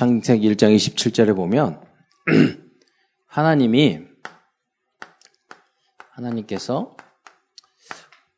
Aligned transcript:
창세기 0.00 0.54
1장 0.54 0.74
27절에 0.74 1.36
보면 1.36 1.78
하나님이 3.28 4.00
하나님께서 6.12 6.96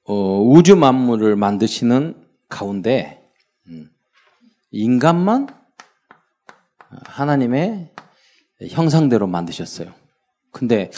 어, 0.03 0.41
우주 0.41 0.75
만물을 0.75 1.37
만드시는 1.37 2.27
가운데 2.49 3.23
음, 3.69 3.89
인간만 4.73 5.47
하나님의 7.05 7.95
형상대로 8.71 9.29
만드셨어요. 9.29 9.95
근데 10.51 10.91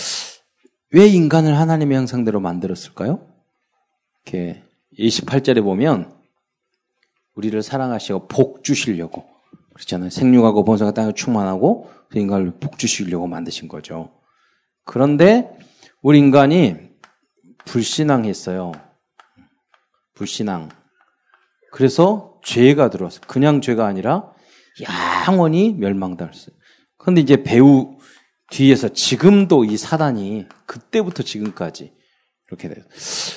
왜 0.92 1.06
인간을 1.06 1.58
하나님의 1.58 1.98
형상대로 1.98 2.40
만들었을까요? 2.40 3.20
이렇게 4.24 4.64
28절에 4.98 5.62
보면 5.62 6.18
우리를 7.34 7.62
사랑하시고 7.62 8.28
복 8.28 8.64
주시려고 8.64 9.33
그렇잖아요. 9.74 10.10
생육하고 10.10 10.64
번성가 10.64 10.94
땅에 10.94 11.12
충만하고 11.12 11.90
그 12.08 12.18
인간을 12.18 12.58
복 12.60 12.78
주시려고 12.78 13.26
만드신 13.26 13.68
거죠. 13.68 14.10
그런데 14.84 15.50
우리 16.02 16.18
인간이 16.18 16.76
불신앙했어요. 17.64 18.72
불신앙. 20.14 20.68
그래서 21.72 22.38
죄가 22.44 22.90
들어왔어요. 22.90 23.22
그냥 23.26 23.60
죄가 23.60 23.86
아니라 23.86 24.32
영원히 25.26 25.72
멸망당했어요. 25.72 26.54
그런데 26.96 27.20
이제 27.20 27.42
배우 27.42 27.98
뒤에서 28.50 28.88
지금도 28.88 29.64
이 29.64 29.76
사단이 29.76 30.46
그때부터 30.66 31.22
지금까지 31.22 31.92
이렇게 32.48 32.68
돼요. 32.68 32.84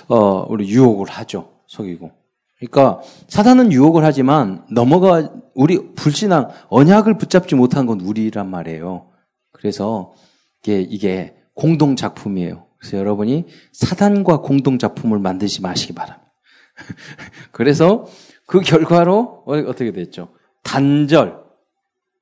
어, 0.10 0.46
우리 0.50 0.68
유혹을 0.70 1.10
하죠. 1.10 1.62
속이고. 1.68 2.12
그러니까 2.60 3.02
사단은 3.28 3.72
유혹을 3.72 4.04
하지만 4.04 4.66
넘어가 4.72 5.32
우리 5.54 5.94
불신앙 5.94 6.50
언약을 6.70 7.18
붙잡지 7.18 7.56
못한 7.56 7.86
건 7.86 8.02
우리란 8.02 8.50
말이에요. 8.50 9.10
그래서 9.52 10.14
이게 10.62 10.82
이게 10.82 11.36
공동 11.54 11.96
작품이에요. 11.96 12.66
그래서 12.78 12.98
여러분이 12.98 13.46
사단과 13.74 14.42
공동 14.42 14.80
작품을 14.80 15.20
만드지 15.20 15.62
마시기 15.62 15.94
바랍니다. 15.94 16.32
그래서 17.52 18.06
그 18.46 18.62
결과로 18.62 19.44
어, 19.46 19.54
어떻게 19.68 19.92
됐죠? 19.92 20.30
단절 20.64 21.44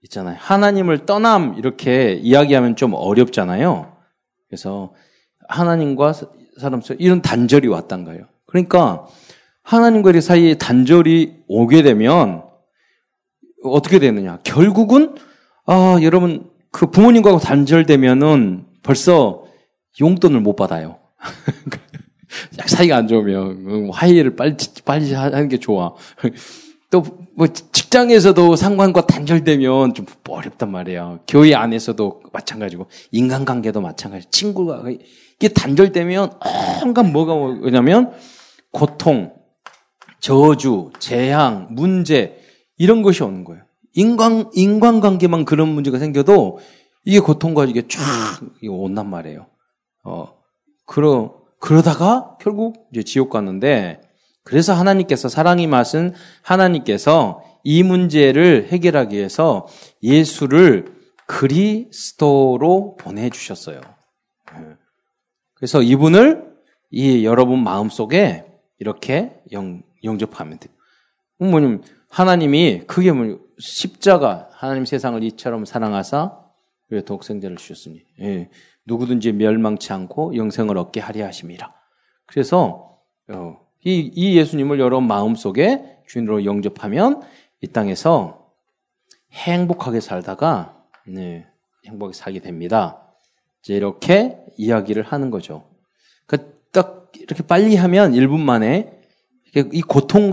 있잖아요. 0.04 0.38
하나님을 0.40 1.06
떠남 1.06 1.56
이렇게 1.58 2.14
이야기하면 2.14 2.76
좀 2.76 2.94
어렵잖아요. 2.94 3.96
그래서 4.48 4.94
하나님과 5.48 6.14
사람 6.60 6.82
이런 7.00 7.22
단절이 7.22 7.68
왔단 7.68 8.06
거예요. 8.06 8.26
그러니까 8.46 9.08
하나님과 9.66 10.12
의 10.12 10.22
사이에 10.22 10.56
단절이 10.56 11.44
오게 11.48 11.82
되면 11.84 12.44
어떻게 13.64 14.00
되느냐? 14.00 14.40
결국은 14.44 15.16
아 15.66 15.98
여러분 16.02 16.50
그 16.72 16.90
부모님과 16.92 17.38
단절되면은 17.40 18.66
벌써 18.84 19.46
용돈을 20.00 20.40
못 20.40 20.56
받아요. 20.56 21.00
사이가 22.68 22.96
안 22.98 23.08
좋으면 23.08 23.90
화해를 23.92 24.36
빨리 24.36 24.56
빨리 24.86 25.14
하는 25.14 25.50
게 25.50 25.58
좋아. 25.58 25.94
또 26.90 27.26
뭐 27.38 27.48
직장에서도 27.48 28.56
상관과 28.56 29.06
단절되면 29.06 29.94
좀 29.94 30.06
어렵단 30.28 30.72
말이에요. 30.72 31.20
교회 31.28 31.54
안에서도 31.54 32.22
마찬가지고 32.32 32.88
인간관계도 33.12 33.82
마찬가지. 33.82 34.28
친구가 34.32 34.86
이게 35.36 35.50
단절되면 35.50 36.32
온갖 36.82 37.04
뭐가 37.04 37.36
뭐냐면 37.36 38.14
고통, 38.72 39.34
저주, 40.26 40.90
재앙, 40.98 41.68
문제 41.70 42.42
이런 42.80 43.04
것이 43.04 43.22
오는 43.22 43.44
거예요. 43.44 43.62
인간 43.94 44.50
인간관계만 44.56 45.46
그런 45.46 45.68
문제가 45.68 46.00
생겨도 46.00 46.58
이게 47.04 47.20
고통과 47.20 47.66
이게 47.66 47.88
쫙 47.88 48.00
온단 48.68 49.08
말이에요. 49.08 49.46
어 50.04 50.34
그러 50.88 51.36
그러다가 51.60 52.38
결국 52.42 52.88
이제 52.92 53.04
지옥 53.04 53.30
갔는데 53.30 54.02
그래서 54.44 54.74
하나님께서 54.74 55.30
사랑이 55.30 55.68
맛은 55.68 56.16
하나님께서 56.42 57.44
이 57.64 57.84
문제를 57.84 58.70
해결하기 58.72 59.16
위해서 59.16 59.68
예수를 60.02 60.96
그리스도로 61.28 62.96
보내주셨어요. 62.96 63.80
그래서 65.54 65.84
이분을 65.84 66.52
이 66.90 67.26
여러분 67.26 67.64
마음 67.64 67.90
속에 67.90 68.44
이렇게 68.80 69.32
영, 69.52 69.84
영접하면 70.06 70.60
돼요. 70.60 70.74
뭐냐면 71.38 71.84
하나님이 72.10 72.84
그게 72.88 73.12
뭐 73.12 73.40
십자가 73.60 74.50
하나님 74.54 74.86
세상을 74.86 75.22
이처럼 75.24 75.66
사랑하사 75.66 76.40
왜 76.90 77.02
독생자를 77.04 77.58
주셨으니 77.58 78.04
예, 78.22 78.50
누구든지 78.86 79.34
멸망치 79.34 79.92
않고 79.92 80.36
영생을 80.36 80.78
얻게 80.78 81.02
하려 81.02 81.26
하심이라. 81.26 81.74
그래서 82.26 83.00
어, 83.30 83.60
이, 83.84 84.12
이 84.14 84.38
예수님을 84.38 84.80
여러분 84.80 85.08
마음 85.08 85.36
속에 85.36 86.00
주인으로 86.08 86.46
영접하면 86.46 87.22
이 87.62 87.68
땅에서 87.68 88.52
행복하게 89.32 90.00
살다가 90.00 90.84
네, 91.08 91.46
행복하게 91.86 92.14
살게 92.14 92.40
됩니다. 92.40 93.02
이제 93.62 93.76
이렇게 93.76 94.38
이야기를 94.58 95.04
하는 95.04 95.32
거죠. 95.32 95.68
그딱 96.28 97.12
이렇게 97.20 97.44
빨리 97.44 97.76
하면 97.76 98.14
1분 98.14 98.40
만에 98.40 98.95
이 99.72 99.82
고통 99.82 100.32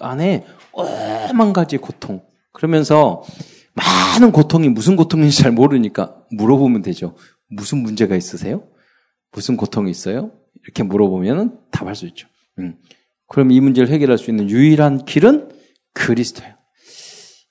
안에 0.00 0.44
오만 0.72 1.52
가지 1.52 1.76
고통. 1.76 2.22
그러면서 2.52 3.22
많은 3.74 4.32
고통이 4.32 4.68
무슨 4.68 4.96
고통인지 4.96 5.42
잘 5.42 5.52
모르니까 5.52 6.16
물어보면 6.30 6.82
되죠. 6.82 7.14
무슨 7.48 7.78
문제가 7.78 8.16
있으세요? 8.16 8.64
무슨 9.32 9.56
고통이 9.56 9.90
있어요? 9.90 10.32
이렇게 10.64 10.82
물어보면 10.82 11.58
답할 11.70 11.94
수 11.94 12.06
있죠. 12.06 12.28
음. 12.58 12.76
그럼 13.28 13.52
이 13.52 13.60
문제를 13.60 13.88
해결할 13.90 14.18
수 14.18 14.30
있는 14.30 14.50
유일한 14.50 15.04
길은 15.04 15.50
그리스도예요. 15.94 16.54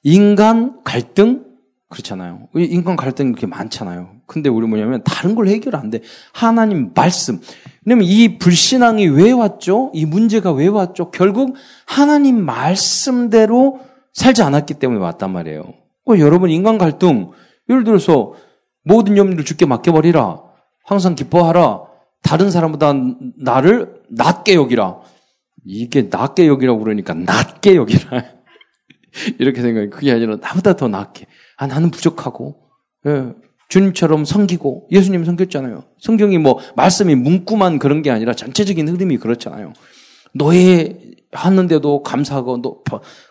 인간 0.03 0.81
갈등 0.83 1.45
그렇잖아요. 1.89 2.47
인간 2.55 2.95
갈등이 2.95 3.31
그렇게 3.31 3.47
많잖아요. 3.47 4.11
근데 4.27 4.47
우리 4.47 4.67
뭐냐면 4.67 5.03
다른 5.03 5.33
걸 5.33 5.47
해결 5.47 5.75
안 5.75 5.89
돼. 5.89 6.01
하나님 6.33 6.91
말씀. 6.93 7.41
왜냐면 7.83 8.05
이 8.07 8.37
불신앙이 8.37 9.07
왜 9.07 9.31
왔죠? 9.31 9.91
이 9.95 10.05
문제가 10.05 10.51
왜 10.51 10.67
왔죠? 10.67 11.09
결국 11.09 11.55
하나님 11.87 12.45
말씀대로 12.45 13.79
살지 14.13 14.43
않았기 14.43 14.75
때문에 14.75 14.99
왔단 15.01 15.31
말이에요. 15.31 15.61
어, 15.61 16.17
여러분 16.19 16.51
인간 16.51 16.77
갈등 16.77 17.31
예를 17.69 17.83
들어서 17.83 18.33
모든 18.83 19.17
염려를 19.17 19.43
주께 19.43 19.65
맡겨버리라. 19.65 20.41
항상 20.83 21.15
기뻐하라. 21.15 21.81
다른 22.21 22.51
사람보다 22.51 22.93
나를 23.37 24.01
낮게 24.09 24.53
여기라. 24.53 24.99
이게 25.65 26.07
낮게 26.09 26.47
여기라고 26.47 26.79
그러니까 26.79 27.15
낮게 27.15 27.75
여기라. 27.75 28.23
이렇게 29.39 29.61
생각해. 29.61 29.89
그게 29.89 30.11
아니라 30.11 30.37
나보다 30.37 30.75
더 30.75 30.87
낫게. 30.87 31.25
아, 31.59 31.67
나는 31.67 31.91
부족하고, 31.91 32.55
예, 33.05 33.33
주님처럼 33.67 34.23
섬기고, 34.23 34.87
예수님 34.91 35.25
섬겼잖아요. 35.25 35.83
성경이 35.99 36.37
뭐, 36.37 36.59
말씀이 36.77 37.15
문구만 37.15 37.79
그런 37.79 38.01
게 38.01 38.11
아니라 38.11 38.33
전체적인 38.33 38.87
흐름이 38.87 39.17
그렇잖아요. 39.17 39.73
노예 40.33 40.97
하는데도 41.33 42.01
감사하고, 42.01 42.61
너, 42.61 42.77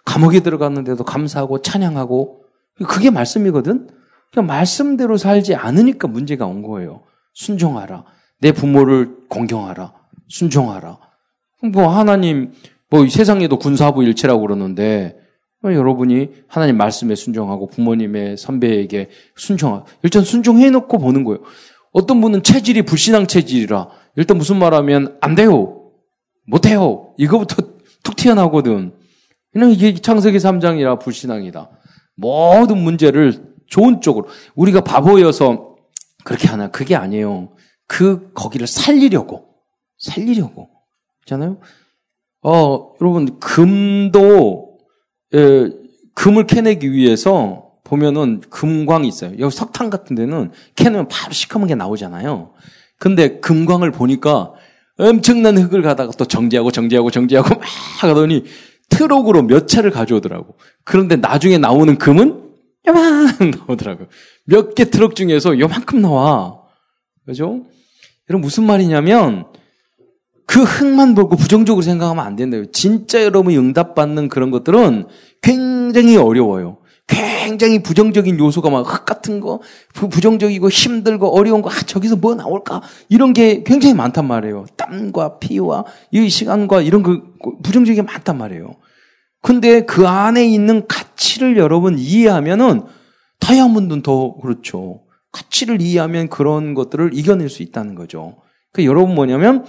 감옥에 0.05 0.41
들어갔는데도 0.41 1.05
감사하고, 1.05 1.62
찬양하고, 1.62 2.43
그게 2.87 3.09
말씀이거든? 3.09 3.89
그냥 4.31 4.47
말씀대로 4.47 5.16
살지 5.16 5.55
않으니까 5.55 6.06
문제가 6.06 6.45
온 6.45 6.60
거예요. 6.60 7.05
순종하라. 7.33 8.05
내 8.43 8.53
부모를 8.53 9.16
공경하라. 9.31 9.95
순종하라. 10.28 10.99
뭐, 11.72 11.89
하나님, 11.89 12.53
뭐, 12.91 13.09
세상에도 13.09 13.59
군사부 13.59 14.05
일체라고 14.05 14.43
그러는데, 14.43 15.16
여러분이 15.65 16.31
하나님 16.47 16.77
말씀에 16.77 17.15
순종하고 17.15 17.67
부모님의 17.67 18.37
선배에게 18.37 19.11
순종하고 19.37 19.87
일단 20.03 20.22
순종해 20.22 20.71
놓고 20.71 20.99
보는 20.99 21.25
거예요. 21.25 21.41
어떤 21.93 22.21
분은 22.21 22.43
체질이 22.43 22.83
불신앙 22.83 23.27
체질이라 23.27 23.89
일단 24.16 24.39
무슨 24.39 24.59
말하면 24.59 25.19
안 25.21 25.34
돼요. 25.34 25.91
못 26.47 26.66
해요. 26.66 27.15
이거부터 27.19 27.57
툭 28.05 28.16
튀어나오거든. 28.16 28.95
그냥 29.53 29.71
이게 29.71 29.95
창세기 29.95 30.39
3장이라 30.39 31.01
불신앙이다. 31.01 31.71
모든 32.16 32.78
문제를 32.78 33.54
좋은 33.66 34.01
쪽으로 34.01 34.28
우리가 34.54 34.83
바보여서 34.83 35.77
그렇게 36.25 36.49
하나 36.49 36.71
그게 36.71 36.95
아니에요. 36.95 37.51
그 37.87 38.33
거기를 38.33 38.66
살리려고 38.66 39.49
살리려고 39.99 40.69
있잖아요. 41.22 41.59
어 42.43 42.93
여러분 43.01 43.39
금도 43.41 44.67
에, 45.34 45.71
금을 46.15 46.47
캐내기 46.47 46.92
위해서 46.92 47.69
보면은 47.84 48.41
금광이 48.51 49.09
있어요. 49.09 49.33
여기 49.39 49.54
석탄 49.54 49.89
같은 49.91 50.15
데는 50.16 50.51
캐내면 50.75 51.09
바로 51.09 51.33
시커먼 51.33 51.69
게 51.69 51.75
나오잖아요. 51.75 52.53
근데 52.98 53.39
금광을 53.41 53.92
보니까 53.92 54.53
엄청난 54.98 55.57
흙을 55.57 55.83
가다가 55.83 56.13
또 56.19 56.25
정지하고 56.25 56.71
정지하고 56.72 57.10
정지하고 57.10 57.48
막 57.51 57.60
하더니 58.01 58.45
트럭으로 58.91 59.42
몇 59.42 59.69
차를 59.69 59.91
가져오더라고. 59.91 60.57
그런데 60.84 61.16
나중에 61.16 61.57
나오는 61.59 61.97
금은 61.98 62.42
요만 62.86 63.28
나오더라고요. 63.69 64.09
몇 64.45 64.75
개 64.75 64.84
트럭 64.86 65.15
중에서 65.15 65.59
요만큼 65.59 66.01
나와. 66.03 66.59
그죠? 67.27 67.65
여러분 68.28 68.42
무슨 68.42 68.65
말이냐면 68.65 69.47
그 70.48 70.62
흙만 70.62 71.15
보고 71.15 71.36
부정적으로 71.36 71.83
생각하면 71.83 72.24
안 72.24 72.34
된다요. 72.34 72.65
진짜 72.72 73.22
여러분이 73.22 73.59
응답받는 73.59 74.28
그런 74.28 74.50
것들은 74.50 75.06
굉장히 75.42 76.16
어려워요. 76.16 76.78
굉장히 77.06 77.83
부정적인 77.83 78.39
요소가 78.39 78.71
막 78.71 78.86
흙 78.86 79.04
같은 79.04 79.41
거, 79.41 79.60
부정적이고 79.92 80.71
힘들고 80.71 81.36
어려운 81.36 81.60
거, 81.60 81.68
아, 81.68 81.74
저기서 81.74 82.16
뭐 82.16 82.34
나올까? 82.34 82.80
이런 83.10 83.34
게 83.34 83.62
굉장히 83.62 83.95
많단 83.95 84.27
말이에요. 84.27 84.65
땀과 84.77 85.39
피와 85.39 85.84
이 86.12 86.30
시간과 86.30 86.80
이런 86.80 87.03
그 87.03 87.34
부정적인 87.62 88.06
게 88.06 88.10
많단 88.10 88.39
말이에요. 88.39 88.74
근데 89.42 89.84
그 89.84 90.09
안에 90.09 90.47
있는 90.47 90.86
가치를 90.86 91.59
여러분 91.59 91.98
이해하면은 91.98 92.84
다이아몬드는 93.41 94.01
더 94.01 94.34
그렇죠. 94.41 95.03
가치를 95.33 95.83
이해하면 95.83 96.30
그런 96.30 96.72
것들을 96.72 97.10
이겨낼 97.12 97.51
수 97.51 97.62
있다는 97.62 97.94
거죠. 97.94 98.36
그 98.72 98.84
여러분 98.86 99.15
뭐냐면 99.15 99.66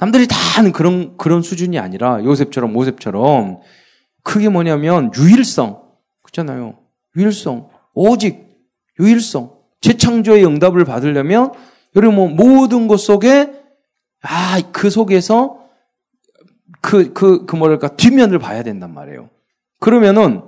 남들이 0.00 0.26
다 0.26 0.36
하는 0.56 0.72
그런 0.72 1.16
그런 1.16 1.42
수준이 1.42 1.78
아니라 1.78 2.24
요셉처럼 2.24 2.72
모셉처럼 2.72 3.60
그게 4.22 4.48
뭐냐면 4.48 5.12
유일성 5.16 5.82
그렇잖아요. 6.22 6.78
유일성 7.16 7.68
오직 7.94 8.48
유일성 8.98 9.58
재창조의 9.80 10.44
응답을 10.44 10.84
받으려면 10.84 11.52
여러분 11.96 12.16
뭐 12.16 12.28
모든 12.28 12.88
것 12.88 12.98
속에 12.98 13.52
아 14.22 14.60
그 14.72 14.90
속에서 14.90 15.60
그, 16.80 17.12
그, 17.12 17.44
그 17.46 17.56
뭐랄까, 17.56 17.88
뒷면을 17.88 18.38
봐야 18.38 18.62
된단 18.62 18.94
말이에요. 18.94 19.28
그러면은, 19.78 20.42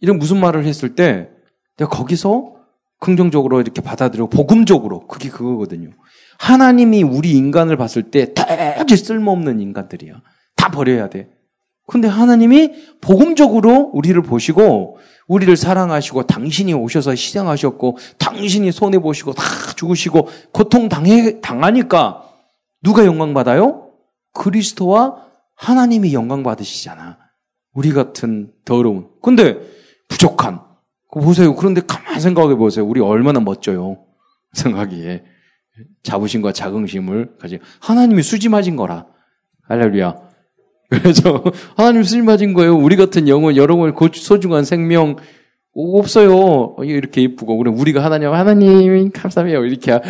이런 0.00 0.18
무슨 0.18 0.40
말을 0.40 0.64
했을 0.64 0.94
때, 0.94 1.28
내가 1.76 1.90
거기서 1.90 2.54
긍정적으로 3.00 3.60
이렇게 3.60 3.82
받아들이고, 3.82 4.28
복음적으로, 4.28 5.06
그게 5.06 5.28
그거거든요. 5.28 5.90
하나님이 6.42 7.04
우리 7.04 7.30
인간을 7.32 7.76
봤을 7.76 8.02
때 8.10 8.34
되게 8.34 8.96
쓸모없는 8.96 9.60
인간들이야. 9.60 10.22
다 10.56 10.70
버려야 10.72 11.08
돼. 11.08 11.28
근데 11.86 12.08
하나님이 12.08 12.72
복음적으로 13.00 13.92
우리를 13.94 14.20
보시고, 14.22 14.98
우리를 15.28 15.56
사랑하시고, 15.56 16.24
당신이 16.26 16.74
오셔서 16.74 17.12
희생하셨고, 17.12 17.96
당신이 18.18 18.72
손해 18.72 18.98
보시고, 18.98 19.34
다 19.34 19.44
죽으시고, 19.76 20.28
고통 20.50 20.88
당해, 20.88 21.40
당하니까, 21.40 22.24
누가 22.82 23.06
영광 23.06 23.34
받아요? 23.34 23.92
그리스도와 24.32 25.24
하나님이 25.54 26.12
영광 26.12 26.42
받으시잖아. 26.42 27.18
우리 27.72 27.92
같은 27.92 28.50
더러운. 28.64 29.06
근데 29.22 29.60
부족한. 30.08 30.60
보세요. 31.12 31.54
그런데 31.54 31.82
가만 31.86 32.18
생각해 32.18 32.56
보세요. 32.56 32.84
우리 32.84 33.00
얼마나 33.00 33.38
멋져요. 33.38 33.98
생각이에. 34.54 35.22
자부심과 36.02 36.52
자긍심을 36.52 37.36
가지고. 37.40 37.64
하나님이 37.80 38.22
수지 38.22 38.48
맞은 38.48 38.76
거라. 38.76 39.06
할렐루야. 39.68 40.16
그래서 40.90 41.42
하나님 41.76 42.02
수지 42.02 42.20
맞은 42.22 42.52
거예요. 42.52 42.76
우리 42.76 42.96
같은 42.96 43.28
영혼, 43.28 43.56
여러분 43.56 43.94
소중한 44.12 44.64
생명 44.64 45.16
없어요. 45.74 46.76
이렇게. 46.82 47.34
그래 47.34 47.70
우리가 47.70 48.04
하나님, 48.04 48.30
하나님 48.32 49.10
감사해요. 49.10 49.64
이렇게 49.64 49.92
하고. 49.92 50.02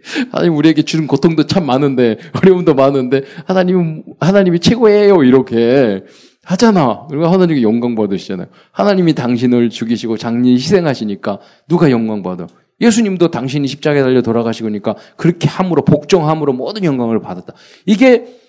하나님 0.32 0.56
우리에게 0.56 0.82
주는 0.82 1.06
고통도 1.06 1.46
참 1.46 1.66
많은데 1.66 2.16
어려움도 2.34 2.74
많은데 2.74 3.22
하나님은 3.44 4.04
하나님이 4.18 4.60
최고예요 4.60 5.24
이렇게 5.24 6.04
하잖아. 6.42 7.06
그리고 7.10 7.26
하나님이 7.26 7.62
영광 7.62 7.94
받으시잖아요. 7.94 8.46
하나님이 8.72 9.14
당신을 9.14 9.68
죽이시고 9.68 10.16
장리 10.16 10.54
희생하시니까 10.54 11.40
누가 11.68 11.90
영광 11.90 12.22
받아? 12.22 12.46
예수님도 12.80 13.30
당신이 13.30 13.68
십자가에 13.68 14.02
달려 14.02 14.22
돌아가시니까 14.22 14.96
그렇게 15.16 15.48
함으로 15.48 15.84
복종함으로 15.84 16.52
모든 16.52 16.84
영광을 16.84 17.20
받았다. 17.20 17.54
이게 17.86 18.40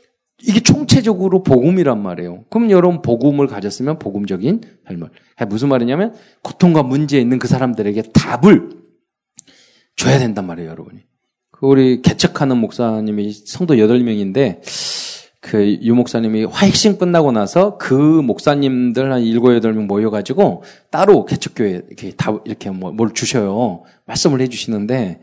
이게 0.43 0.59
총체적으로 0.59 1.43
복음이란 1.43 2.01
말이에요. 2.01 2.45
그럼 2.49 2.71
여러분 2.71 3.01
복음을 3.01 3.45
가졌으면 3.47 3.99
복음적인 3.99 4.61
삶을 4.87 5.09
무슨 5.47 5.69
말이냐면 5.69 6.15
고통과 6.41 6.81
문제에 6.81 7.21
있는 7.21 7.37
그 7.37 7.47
사람들에게 7.47 8.01
답을 8.13 8.69
줘야 9.95 10.17
된단 10.17 10.47
말이에요, 10.47 10.71
여러분이. 10.71 11.01
그 11.51 11.67
우리 11.67 12.01
개척하는 12.01 12.57
목사님이 12.57 13.33
성도 13.33 13.75
8명인데 13.75 14.61
그 15.41 15.79
유 15.83 15.95
목사님이 15.95 16.45
화익식 16.45 16.99
끝나고 16.99 17.31
나서 17.31 17.77
그 17.77 17.93
목사님들 17.95 19.11
한 19.11 19.23
7, 19.23 19.39
8명 19.39 19.87
모여가지고 19.87 20.63
따로 20.91 21.25
개척교회 21.25 21.81
이렇게 21.87 22.11
다 22.11 22.39
이렇게 22.45 22.69
뭐, 22.69 22.91
뭘 22.91 23.13
주셔요. 23.13 23.83
말씀을 24.05 24.39
해주시는데 24.41 25.21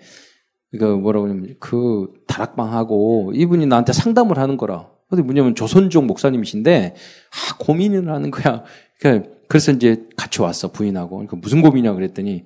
이거 0.73 0.97
뭐라고 0.97 1.27
하냐면 1.27 1.55
그 1.61 2.13
다락방하고 2.27 3.33
이분이 3.35 3.67
나한테 3.67 3.93
상담을 3.93 4.39
하는 4.39 4.57
거라. 4.57 4.91
근데 5.09 5.23
뭐냐면 5.23 5.55
조선족 5.55 6.05
목사님이신데 6.05 6.95
아 6.95 7.57
고민을 7.59 8.11
하는 8.11 8.33
거야. 8.33 8.65
그러니까 9.01 9.31
그래서 9.49 9.71
이제 9.71 10.05
같이 10.17 10.43
왔어 10.43 10.73
부인하고. 10.73 11.11
그러니까 11.11 11.37
무슨 11.37 11.63
고민이냐 11.63 11.95
그랬더니 11.95 12.45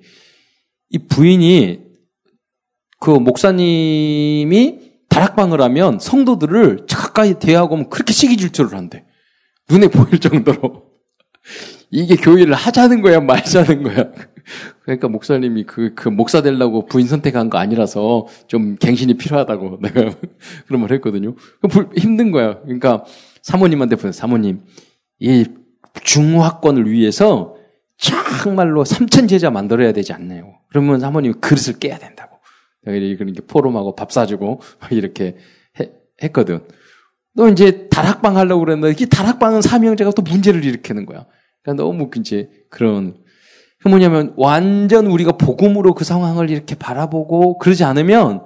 이 0.91 0.97
부인이 1.07 1.81
그 2.99 3.09
목사님이 3.09 4.82
다락방을 5.13 5.61
하면 5.61 5.99
성도들을 5.99 6.87
가까이 6.89 7.35
대하고 7.35 7.75
하면 7.75 7.89
그렇게 7.89 8.11
시기 8.13 8.35
질투를 8.35 8.75
한대. 8.75 9.05
눈에 9.69 9.87
보일 9.87 10.19
정도로. 10.19 10.85
이게 11.91 12.15
교회를 12.15 12.55
하자는 12.55 13.03
거야, 13.03 13.19
말자는 13.19 13.83
거야. 13.83 14.11
그러니까 14.81 15.07
목사님이 15.07 15.65
그, 15.65 15.93
그 15.93 16.09
목사 16.09 16.41
되려고 16.41 16.87
부인 16.87 17.07
선택한 17.07 17.51
거 17.51 17.59
아니라서 17.59 18.25
좀 18.47 18.75
갱신이 18.77 19.13
필요하다고 19.13 19.79
내가 19.83 20.15
그런 20.65 20.81
말 20.81 20.91
했거든요. 20.93 21.35
힘든 21.95 22.31
거야. 22.31 22.59
그러니까 22.61 23.05
사모님한테 23.43 23.97
보내 23.97 24.11
사모님, 24.11 24.61
이 25.19 25.45
중화권을 26.03 26.89
위해서 26.89 27.55
정말로 27.97 28.83
삼천 28.83 29.27
제자 29.27 29.51
만들어야 29.51 29.93
되지 29.93 30.11
않나요? 30.11 30.55
그러면 30.69 30.99
사모님이 30.99 31.35
그릇을 31.35 31.77
깨야 31.77 31.99
된다고. 31.99 32.32
내가 32.85 32.97
이렇게 32.97 33.41
포럼하고 33.47 33.95
밥 33.95 34.11
사주고 34.11 34.61
이렇게 34.91 35.37
해, 35.79 35.91
했거든. 36.21 36.67
너 37.33 37.49
이제 37.49 37.87
다락방 37.89 38.37
하려고 38.37 38.63
그랬는데 38.63 38.95
이 39.01 39.07
다락방은 39.07 39.61
사명제가 39.61 40.11
또 40.11 40.21
문제를 40.21 40.63
일으키는 40.63 41.05
거야. 41.05 41.25
그러니까 41.61 41.83
너무 41.83 42.09
이제 42.17 42.49
그런 42.69 43.17
그 43.79 43.89
뭐냐면 43.89 44.33
완전 44.37 45.07
우리가 45.07 45.33
복음으로 45.33 45.93
그 45.93 46.05
상황을 46.05 46.49
이렇게 46.49 46.75
바라보고 46.75 47.57
그러지 47.57 47.83
않으면 47.83 48.45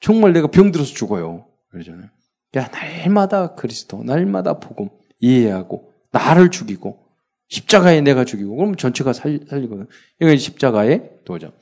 정말 0.00 0.32
내가 0.32 0.48
병들어서 0.48 0.94
죽어요. 0.94 1.46
그러잖아요. 1.70 2.08
야 2.56 2.68
날마다 2.68 3.54
그리스도, 3.54 4.02
날마다 4.04 4.58
복음 4.60 4.88
이해하고 5.20 5.92
나를 6.12 6.50
죽이고 6.50 6.98
십자가에 7.48 8.00
내가 8.02 8.24
죽이고 8.24 8.54
그럼 8.56 8.76
전체가 8.76 9.12
살, 9.12 9.40
살리거든. 9.48 9.86
이거 10.20 10.36
십자가의 10.36 11.10
도전. 11.24 11.52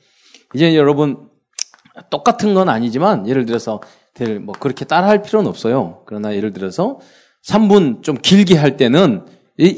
이제 0.53 0.75
여러분 0.75 1.29
똑같은 2.09 2.53
건 2.53 2.69
아니지만 2.69 3.27
예를 3.27 3.45
들어서 3.45 3.81
뭐 4.41 4.53
그렇게 4.59 4.85
따라할 4.85 5.21
필요는 5.21 5.49
없어요. 5.49 6.03
그러나 6.05 6.35
예를 6.35 6.53
들어서 6.53 6.99
3분 7.45 8.03
좀 8.03 8.17
길게 8.17 8.55
할 8.57 8.77
때는 8.77 9.25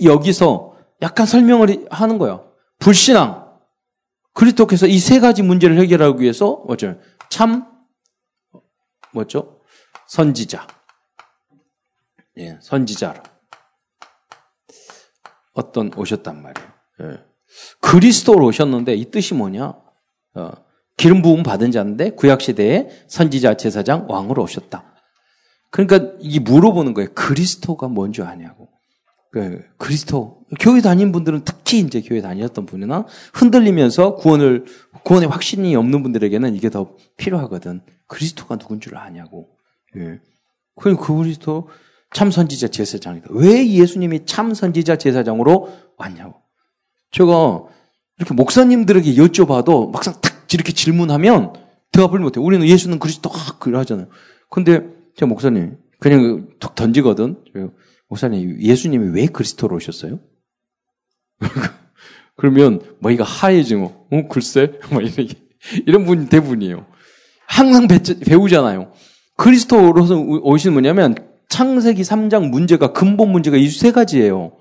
여기서 0.04 0.76
약간 1.02 1.26
설명을 1.26 1.88
하는 1.90 2.18
거야. 2.18 2.42
불신앙. 2.80 3.48
그리스도께서 4.34 4.88
이 4.88 5.00
세 5.00 5.20
가지 5.20 5.44
문제를 5.44 5.78
해결하기 5.80 6.22
위해서 6.22 6.64
뭐죠? 6.68 6.98
참 7.30 7.66
뭐죠? 9.14 9.60
선지자. 10.08 10.66
예, 12.38 12.58
선지자로 12.62 13.22
어떤 15.54 15.92
오셨단 15.96 16.42
말이에요. 16.42 16.70
예. 17.02 17.26
그리스도로 17.82 18.46
오셨는데 18.46 18.94
이 18.96 19.12
뜻이 19.12 19.34
뭐냐? 19.34 19.74
어, 20.36 20.52
기름 21.00 21.22
부음 21.22 21.44
받은 21.44 21.72
자인데 21.72 22.10
구약 22.12 22.42
시대에 22.42 22.90
선지자 23.08 23.56
제사장 23.56 24.06
왕으로 24.10 24.44
오셨다. 24.44 24.84
그러니까 25.72 26.12
이 26.20 26.40
물어보는 26.40 26.94
거예요. 26.94 27.10
그리스도가 27.14 27.88
뭔지 27.88 28.22
아냐고. 28.22 28.68
그 29.32 29.64
그리스도 29.78 30.42
교회 30.60 30.82
다닌 30.82 31.14
분들은 31.14 31.46
특히 31.46 31.80
이제 31.80 32.02
교회 32.02 32.20
다녔던 32.20 32.66
분이나 32.66 33.06
흔들리면서 33.34 34.16
구원을 34.16 34.66
구원의 35.06 35.30
확신이 35.30 35.74
없는 35.74 36.04
분들에게는 36.04 36.54
이게 36.54 36.70
더 36.70 36.96
필요하거든. 37.16 37.80
그리스도가 38.08 38.58
누군 38.58 38.82
줄 38.82 38.98
아냐고. 38.98 39.48
예. 39.96 40.20
그 40.76 40.98
그리스도 40.98 41.70
참 42.12 42.30
선지자 42.30 42.70
제사장이다. 42.70 43.28
왜 43.32 43.66
예수님이 43.70 44.26
참 44.26 44.54
선지자 44.54 44.98
제사장으로 44.98 45.70
왔냐고. 45.96 46.42
제가 47.12 47.64
이렇게 48.18 48.34
목사님들에게 48.34 49.14
여쭤봐도 49.14 49.92
막상 49.92 50.20
탁 50.20 50.29
이렇게 50.54 50.72
질문하면 50.74 51.54
대답을 51.92 52.20
못해. 52.20 52.40
우리는 52.40 52.66
예수는 52.68 53.00
그리스도 53.00 53.30
아, 53.34 53.58
그러잖아요. 53.60 54.08
근데 54.50 54.82
제 55.16 55.26
목사님 55.26 55.78
그냥 56.00 56.48
툭 56.60 56.76
던지거든. 56.76 57.44
목사님 58.08 58.62
예수님이 58.62 59.10
왜 59.14 59.28
그리스도로 59.28 59.76
오셨어요? 59.76 60.20
그러면 62.36 62.82
머리가 63.00 63.24
하얘지고, 63.24 64.08
어, 64.12 64.28
글쎄? 64.30 64.74
뭐 64.92 65.02
이런, 65.02 65.28
이런 65.86 66.06
분 66.06 66.28
대부분이에요. 66.28 66.86
항상 67.48 67.88
배, 67.88 68.00
우잖아요 68.36 68.92
그리스도로서 69.36 70.18
오시는 70.20 70.74
뭐냐면 70.74 71.16
창세기 71.50 72.02
3장 72.04 72.50
문제가 72.50 72.94
근본 72.94 73.32
문제가 73.32 73.58
이 73.58 73.68
세 73.70 73.92
가지예요. 73.92 74.54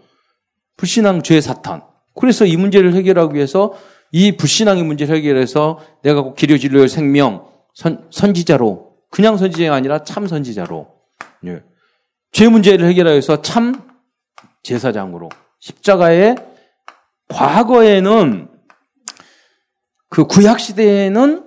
불신앙, 0.77 1.23
죄, 1.23 1.41
사탄. 1.41 1.83
그래서 2.15 2.47
이 2.47 2.57
문제를 2.57 2.95
해결하기 2.95 3.35
위해서 3.35 3.75
이 4.13 4.37
불신앙의 4.37 4.85
문제를 4.85 5.17
해결해서 5.17 5.81
내가 6.03 6.23
꼭 6.23 6.35
기려 6.35 6.57
진료의 6.57 6.89
생명 6.89 7.47
선, 7.75 8.07
선지자로 8.11 8.93
그냥 9.11 9.37
선지자가 9.37 9.75
아니라 9.75 10.03
참 10.05 10.27
선지자로 10.27 10.89
예. 11.47 11.63
죄 12.33 12.49
문제를 12.49 12.87
해결하기 12.89 13.15
위해서 13.15 13.43
참 13.43 13.83
제사장으로 14.63 15.29
십자가에 15.61 16.35
과거에는 17.29 18.49
그 20.09 20.25
구약 20.25 20.61
시대에는 20.61 21.45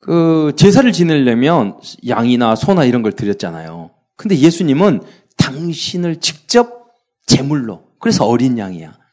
그 0.00 0.52
제사를 0.56 0.90
지내려면 0.92 1.78
양이나 2.06 2.54
소나 2.56 2.84
이런 2.84 3.02
걸 3.02 3.12
드렸잖아요. 3.12 3.90
근데 4.16 4.36
예수님은 4.36 5.00
당신을 5.38 6.20
직접 6.20 6.92
제물로 7.26 7.84
그래서 7.98 8.26
어린 8.26 8.58
양이야. 8.58 9.03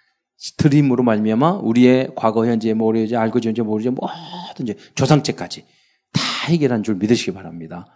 드림으로 0.58 1.04
말미암아 1.04 1.60
우리의 1.64 2.12
과거 2.16 2.46
현재 2.46 2.74
모르지 2.74 3.16
알고 3.16 3.40
전제 3.40 3.62
모르지 3.62 3.90
뭐든지 3.90 4.76
조상책까지 4.96 5.66
다 6.14 6.22
해결한 6.48 6.84
줄 6.84 6.96
믿으시기 6.96 7.32
바랍니다. 7.34 7.88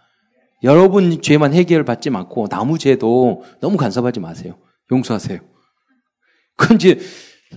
여러분 0.62 1.20
죄만 1.20 1.52
해결받지 1.52 2.10
않고 2.10 2.48
나무 2.48 2.78
죄도 2.78 3.44
너무 3.60 3.76
간섭하지 3.76 4.20
마세요. 4.20 4.56
용서하세요. 4.90 5.40
그건 6.56 6.76
이제 6.76 6.98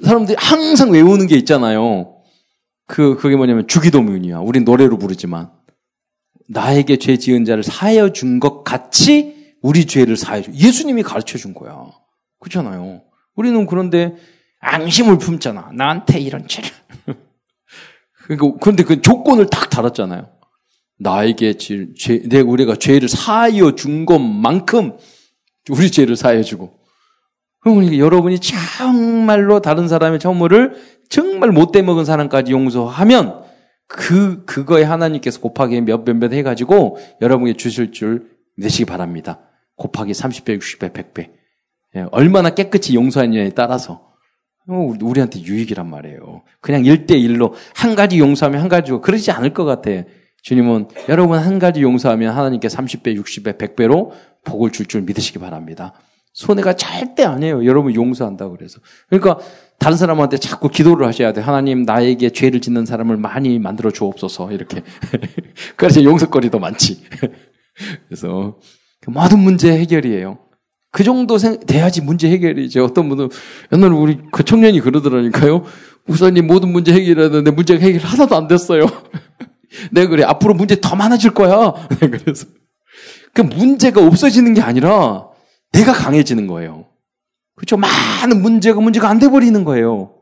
사람들이 0.03 0.35
항상 0.39 0.91
외우는 0.91 1.27
게 1.27 1.35
있잖아요. 1.37 2.15
그, 2.85 3.15
그게 3.17 3.35
뭐냐면 3.35 3.67
주기도문이야. 3.67 4.39
우린 4.39 4.65
노래로 4.65 4.97
부르지만. 4.97 5.51
나에게 6.49 6.97
죄 6.97 7.17
지은 7.17 7.45
자를 7.45 7.61
사하여 7.63 8.11
준 8.11 8.39
것 8.39 8.63
같이 8.63 9.53
우리 9.61 9.85
죄를 9.85 10.17
사하여 10.17 10.41
줘. 10.41 10.51
예수님이 10.51 11.03
가르쳐 11.03 11.37
준 11.37 11.53
거야. 11.53 11.85
그렇잖아요. 12.39 13.03
우리는 13.35 13.65
그런데 13.67 14.15
앙심을 14.59 15.17
품잖아. 15.17 15.71
나한테 15.73 16.19
이런 16.19 16.47
죄를. 16.47 16.69
그러니까, 18.27 18.57
그런데 18.59 18.83
그 18.83 19.01
조건을 19.01 19.47
딱 19.47 19.69
달았잖아요. 19.69 20.29
나에게 20.99 21.53
죄, 21.53 22.21
내 22.27 22.41
우리가 22.41 22.75
죄를 22.75 23.07
사하여 23.07 23.75
준 23.75 24.05
것만큼 24.05 24.97
우리 25.69 25.91
죄를 25.91 26.15
사하여 26.15 26.43
주고. 26.43 26.77
그러니까 27.61 27.97
여러분이 27.97 28.39
정말로 28.39 29.61
다른 29.61 29.87
사람의 29.87 30.19
처물을 30.19 30.75
정말 31.09 31.51
못돼 31.51 31.81
먹은 31.81 32.05
사람까지 32.05 32.51
용서하면 32.51 33.43
그 33.87 34.45
그거에 34.45 34.83
하나님께서 34.83 35.39
곱하기 35.41 35.81
몇몇몇 35.81 36.31
해가지고 36.31 36.97
여러분에게 37.21 37.57
주실 37.57 37.91
줄 37.91 38.29
믿으시기 38.57 38.85
바랍니다. 38.85 39.39
곱하기 39.75 40.11
30배, 40.11 40.59
60배, 40.59 40.93
100배. 40.93 41.31
예, 41.95 42.05
얼마나 42.11 42.51
깨끗이 42.51 42.93
용서하느냐에 42.93 43.51
따라서 43.51 43.93
어, 43.93 44.08
우리한테 44.77 45.41
유익이란 45.41 45.89
말이에요. 45.89 46.43
그냥 46.61 46.83
1대1로 46.83 47.53
한 47.75 47.95
가지 47.95 48.19
용서하면 48.19 48.61
한 48.61 48.69
가지고 48.69 49.01
그러지 49.01 49.31
않을 49.31 49.53
것 49.53 49.65
같아. 49.65 49.89
주님은 50.41 50.87
여러분 51.09 51.37
한 51.37 51.59
가지 51.59 51.81
용서하면 51.81 52.33
하나님께 52.35 52.67
30배, 52.67 53.19
60배, 53.19 53.57
100배로 53.57 54.11
복을 54.45 54.71
줄 54.71 54.85
줄 54.85 55.01
믿으시기 55.01 55.39
바랍니다. 55.39 55.93
손해가 56.33 56.73
절대 56.73 57.23
아니에요. 57.23 57.65
여러분 57.65 57.93
용서한다고 57.93 58.55
그래서. 58.55 58.79
그러니까 59.09 59.39
다른 59.77 59.97
사람한테 59.97 60.37
자꾸 60.37 60.69
기도를 60.69 61.05
하셔야 61.07 61.33
돼. 61.33 61.41
하나님 61.41 61.83
나에게 61.83 62.29
죄를 62.29 62.61
짓는 62.61 62.85
사람을 62.85 63.17
많이 63.17 63.59
만들어 63.59 63.91
주옵소서. 63.91 64.51
이렇게. 64.51 64.83
그래서 65.75 66.03
용서거리도 66.03 66.59
많지. 66.59 67.03
그래서 68.07 68.57
그 69.01 69.09
모든 69.09 69.39
문제 69.39 69.71
해결이에요. 69.77 70.37
그 70.91 71.03
정도 71.03 71.37
생, 71.37 71.59
돼야지 71.59 72.01
문제 72.01 72.29
해결이죠. 72.29 72.83
어떤 72.83 73.09
분은 73.09 73.29
옛날에 73.71 73.93
우리 73.93 74.19
그 74.31 74.43
청년이 74.43 74.79
그러더라니까요. 74.81 75.63
우선님 76.07 76.47
모든 76.47 76.69
문제 76.71 76.91
해결하는데 76.93 77.51
문제가 77.51 77.79
해결 77.83 78.01
하나도 78.01 78.35
안 78.35 78.47
됐어요. 78.47 78.85
내가 79.91 80.09
그래 80.09 80.23
앞으로 80.23 80.55
문제 80.55 80.79
더 80.81 80.95
많아질 80.95 81.31
거야. 81.31 81.73
그래서 81.99 82.47
그 83.33 83.41
문제가 83.41 84.05
없어지는 84.05 84.55
게 84.55 84.61
아니라 84.61 85.27
내가 85.71 85.93
강해지는 85.93 86.47
거예요. 86.47 86.87
그렇죠? 87.55 87.77
많은 87.77 88.41
문제가 88.41 88.79
문제가 88.81 89.09
안 89.09 89.19
돼 89.19 89.29
버리는 89.29 89.63
거예요. 89.63 90.15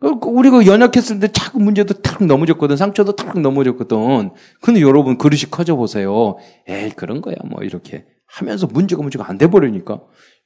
우리가 0.00 0.66
연약했을 0.66 1.18
때 1.18 1.28
자꾸 1.32 1.58
문제도 1.58 1.92
탁 1.94 2.22
넘어졌거든. 2.24 2.76
상처도 2.76 3.16
탁 3.16 3.40
넘어졌거든. 3.40 4.30
근데 4.60 4.80
여러분 4.82 5.16
그릇이 5.16 5.44
커져 5.50 5.76
보세요. 5.76 6.36
에이, 6.68 6.90
그런 6.94 7.22
거야. 7.22 7.36
뭐 7.46 7.62
이렇게 7.62 8.04
하면서 8.34 8.66
문제가 8.66 9.02
문제가 9.02 9.28
안 9.28 9.38
돼 9.38 9.46
버리니까. 9.48 10.00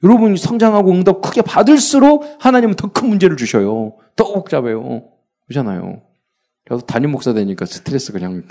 여러분이 0.04 0.36
성장하고 0.36 0.92
응답 0.92 1.20
크게 1.22 1.42
받을수록 1.42 2.24
하나님은 2.38 2.76
더 2.76 2.88
큰 2.88 3.08
문제를 3.08 3.36
주셔요. 3.36 3.94
더 4.16 4.32
복잡해요. 4.32 5.04
그렇잖아요. 5.46 6.02
그래서 6.66 6.84
담임 6.84 7.12
목사 7.12 7.32
되니까 7.32 7.64
스트레스 7.64 8.12
그냥 8.12 8.42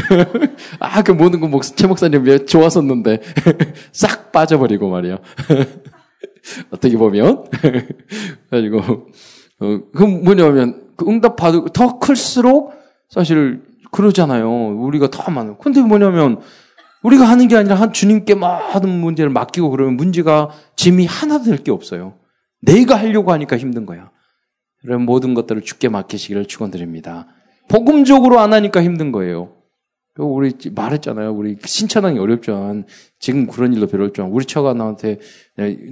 아 0.80 1.02
그 1.02 1.12
모든 1.12 1.40
거 1.40 1.48
목사 1.48 1.74
최 1.74 1.86
목사님 1.86 2.24
왜 2.24 2.44
좋았었는데 2.44 3.20
싹 3.92 4.32
빠져버리고 4.32 4.88
말이야. 4.88 5.18
어떻게 6.72 6.96
보면 6.96 7.44
가지고 8.50 8.78
어, 9.60 9.80
그 9.94 10.02
뭐냐면 10.04 10.88
그 10.96 11.06
응답 11.06 11.36
받을 11.36 11.64
더 11.74 11.98
클수록 11.98 12.72
사실 13.10 13.62
그러잖아요. 13.92 14.48
우리가 14.78 15.10
더 15.10 15.30
많아. 15.30 15.56
근데 15.58 15.80
뭐냐면 15.82 16.40
우리가 17.02 17.24
하는 17.24 17.48
게 17.48 17.56
아니라 17.56 17.76
한 17.76 17.92
주님께 17.92 18.34
모든 18.34 18.90
문제를 18.90 19.30
맡기고 19.30 19.70
그러면 19.70 19.96
문제가 19.96 20.50
짐이 20.76 21.06
하나도 21.06 21.44
될 21.44 21.58
게 21.62 21.70
없어요. 21.70 22.14
내가 22.62 22.96
하려고 22.96 23.32
하니까 23.32 23.56
힘든 23.56 23.86
거야. 23.86 24.10
그런 24.82 25.02
모든 25.02 25.34
것들을 25.34 25.62
죽게 25.62 25.88
맡기시기를 25.88 26.46
축원드립니다. 26.46 27.26
복음적으로 27.68 28.38
안 28.38 28.52
하니까 28.52 28.82
힘든 28.82 29.12
거예요. 29.12 29.56
우리 30.18 30.52
말했잖아요. 30.74 31.32
우리 31.32 31.56
신천하기 31.64 32.18
어렵죠. 32.18 32.82
지금 33.18 33.46
그런 33.46 33.72
일도 33.72 33.86
별로 33.86 34.04
없죠. 34.06 34.28
우리 34.30 34.44
처가 34.44 34.74
나한테 34.74 35.18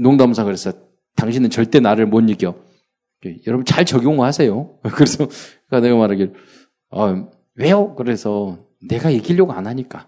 농담사 0.00 0.44
그랬어요. 0.44 0.74
당신은 1.16 1.50
절대 1.50 1.80
나를 1.80 2.06
못 2.06 2.20
이겨. 2.28 2.54
여러분 3.46 3.64
잘 3.64 3.84
적용하세요. 3.84 4.78
그래서 4.94 5.26
내가 5.70 5.96
말하길 5.96 6.34
어, 6.90 7.28
왜요? 7.56 7.94
그래서 7.94 8.58
내가 8.88 9.10
이기려고 9.10 9.52
안 9.52 9.66
하니까. 9.66 10.06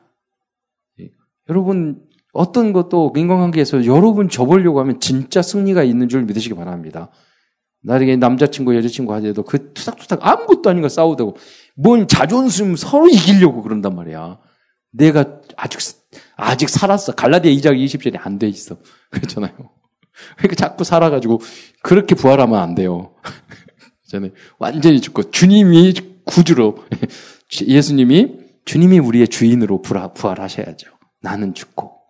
여러분 1.50 2.00
어떤 2.32 2.72
것도 2.72 3.12
인간관계에서 3.16 3.84
여러분 3.86 4.28
접으려고 4.28 4.80
하면 4.80 5.00
진짜 5.00 5.42
승리가 5.42 5.82
있는 5.82 6.08
줄 6.08 6.22
믿으시기 6.22 6.54
바랍니다. 6.54 7.10
나중에 7.82 8.16
남자친구, 8.16 8.76
여자친구 8.76 9.12
하더라도 9.14 9.42
그 9.42 9.72
투닥투닥 9.72 10.20
아무것도 10.22 10.70
아닌 10.70 10.82
거 10.82 10.88
싸우다고 10.88 11.36
뭔 11.76 12.06
자존심 12.06 12.76
서로 12.76 13.08
이기려고 13.08 13.62
그런단 13.62 13.96
말이야. 13.96 14.38
내가 14.92 15.40
아직, 15.56 15.80
아직 16.36 16.68
살았어. 16.68 17.14
갈라디아 17.14 17.52
2장 17.52 17.82
20절에 17.84 18.18
안돼 18.20 18.48
있어. 18.48 18.76
그렇잖아요. 19.10 19.52
그러니까 20.36 20.54
자꾸 20.56 20.84
살아가지고 20.84 21.40
그렇게 21.82 22.14
부활하면 22.14 22.58
안 22.58 22.74
돼요. 22.74 23.14
저는 24.08 24.34
완전히 24.58 25.00
죽고 25.00 25.30
주님이 25.30 25.94
구주로 26.24 26.84
예수님이 27.66 28.38
주님이 28.64 28.98
우리의 28.98 29.28
주인으로 29.28 29.80
부활하셔야죠. 29.82 30.99
나는 31.20 31.54
죽고 31.54 32.00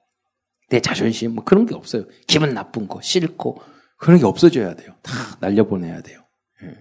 내 0.69 0.81
자존심 0.81 1.35
뭐 1.35 1.45
그런 1.45 1.67
게 1.67 1.75
없어요. 1.75 2.05
기분 2.27 2.55
나쁜 2.55 2.89
거 2.89 3.01
싫고 3.01 3.61
그런 3.97 4.19
게 4.19 4.25
없어져야 4.25 4.75
돼요. 4.75 4.95
다 5.03 5.13
날려보내야 5.41 6.03
돼요. 6.03 6.25
예. 6.63 6.75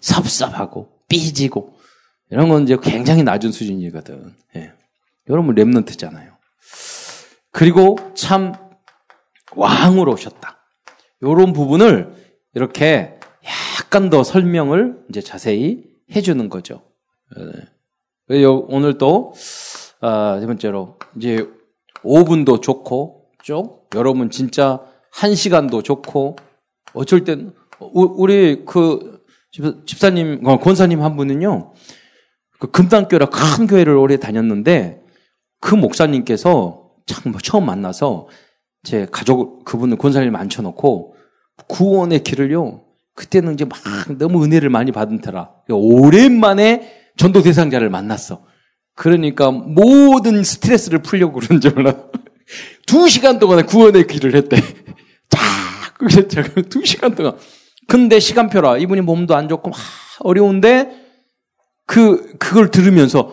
섭섭하고 0.00 1.00
삐지고 1.08 1.78
이런 2.30 2.48
건 2.48 2.62
이제 2.64 2.76
굉장히 2.80 3.22
낮은 3.22 3.52
수준이거든. 3.52 4.34
예. 4.56 4.72
여러분 5.28 5.54
랩런트잖아요. 5.54 6.36
그리고 7.50 7.96
참 8.14 8.52
왕으로 9.56 10.12
오셨다. 10.12 10.58
이런 11.22 11.52
부분을 11.52 12.14
이렇게 12.54 13.18
약간 13.44 14.10
더 14.10 14.22
설명을 14.22 15.04
이제 15.08 15.20
자세히 15.20 15.84
해주는 16.14 16.48
거죠. 16.48 16.82
예. 17.38 18.44
오늘 18.68 18.98
또 18.98 19.34
아, 20.00 20.38
세 20.40 20.46
번째로 20.46 20.96
이제 21.16 21.46
5분도 22.02 22.62
좋고 22.62 23.26
쭉 23.42 23.88
여러분 23.94 24.30
진짜 24.30 24.80
한 25.12 25.34
시간도 25.34 25.82
좋고 25.82 26.36
어쩔 26.94 27.24
땐 27.24 27.52
우리 27.80 28.64
그 28.64 29.20
집사님 29.86 30.46
어, 30.46 30.58
권사님 30.58 31.02
한 31.02 31.16
분은요 31.16 31.72
그 32.58 32.70
금단교라 32.70 33.26
큰 33.26 33.66
교회를 33.66 33.96
오래 33.96 34.18
다녔는데 34.18 35.02
그 35.60 35.74
목사님께서 35.74 36.90
참 37.06 37.32
처음 37.42 37.66
만나서 37.66 38.28
제 38.82 39.06
가족 39.10 39.64
그분은 39.64 39.98
권사님 39.98 40.34
앉혀 40.36 40.62
놓고 40.62 41.16
구원의 41.68 42.22
길을요 42.22 42.84
그때는 43.14 43.54
이제 43.54 43.64
막 43.64 43.78
너무 44.18 44.44
은혜를 44.44 44.70
많이 44.70 44.92
받은 44.92 45.20
터라 45.20 45.50
오랜만에 45.68 47.00
전도 47.16 47.42
대상자를 47.42 47.90
만났어. 47.90 48.49
그러니까 48.94 49.50
모든 49.50 50.42
스트레스를 50.44 51.02
풀려고 51.02 51.40
그런 51.40 51.60
줄 51.60 51.72
몰라. 51.72 51.94
두 52.86 53.08
시간 53.08 53.38
동안에 53.38 53.62
구원의 53.62 54.06
길을 54.06 54.34
했대. 54.34 54.56
자, 55.28 55.38
그랬죠. 55.94 56.42
두 56.68 56.84
시간 56.84 57.14
동안. 57.14 57.36
근데 57.86 58.20
시간표라. 58.20 58.78
이분이 58.78 59.00
몸도 59.00 59.34
안 59.34 59.48
좋고 59.48 59.70
막 59.70 59.78
어려운데 60.20 60.90
그 61.86 62.36
그걸 62.38 62.70
들으면서 62.70 63.32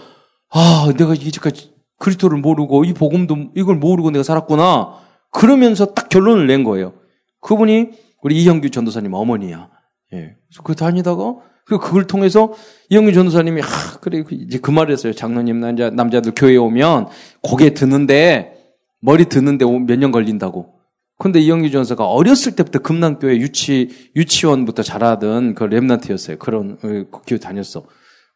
아, 0.50 0.92
내가 0.98 1.14
이제까지 1.14 1.74
그리스도를 2.00 2.40
모르고 2.40 2.86
이 2.86 2.94
복음도 2.94 3.52
이걸 3.56 3.76
모르고 3.76 4.12
내가 4.12 4.24
살았구나. 4.24 5.00
그러면서 5.32 5.94
딱 5.94 6.10
결론을 6.10 6.48
낸 6.48 6.64
거예요. 6.64 6.94
그분이 7.42 7.90
우리 8.24 8.42
이형규 8.42 8.70
전도사님 8.70 9.14
어머니야. 9.14 9.70
예. 10.14 10.18
그래서 10.18 10.64
그 10.64 10.76
다니다가 10.76 11.36
그 11.68 11.78
그걸 11.80 12.06
통해서 12.08 12.54
이영규 12.90 13.12
전도사님이 13.14 13.62
하 13.62 14.00
그래 14.00 14.24
그 14.24 14.36
이제 14.36 14.58
그 14.60 14.72
말을 14.72 14.94
했어요. 14.94 15.14
장로님 15.14 15.60
남자 15.60 15.90
남자들 15.90 16.34
교회에 16.36 16.56
오면 16.58 17.08
고개 17.42 17.74
드는데 17.74 18.54
머리 19.02 19.26
드는데 19.26 19.66
몇 19.66 19.98
년 20.00 20.12
걸린다고. 20.12 20.74
근데 21.20 21.40
이영규 21.40 21.72
전사가 21.72 22.06
어렸을 22.08 22.56
때부터 22.56 22.80
금남교회 22.80 23.38
유치 23.38 24.12
유치원부터 24.16 24.84
자라던 24.84 25.56
그 25.56 25.64
렘넌트였어요. 25.66 26.38
그런 26.38 26.74
어, 26.84 26.88
그 26.88 27.10
교회 27.26 27.40
다녔어. 27.40 27.86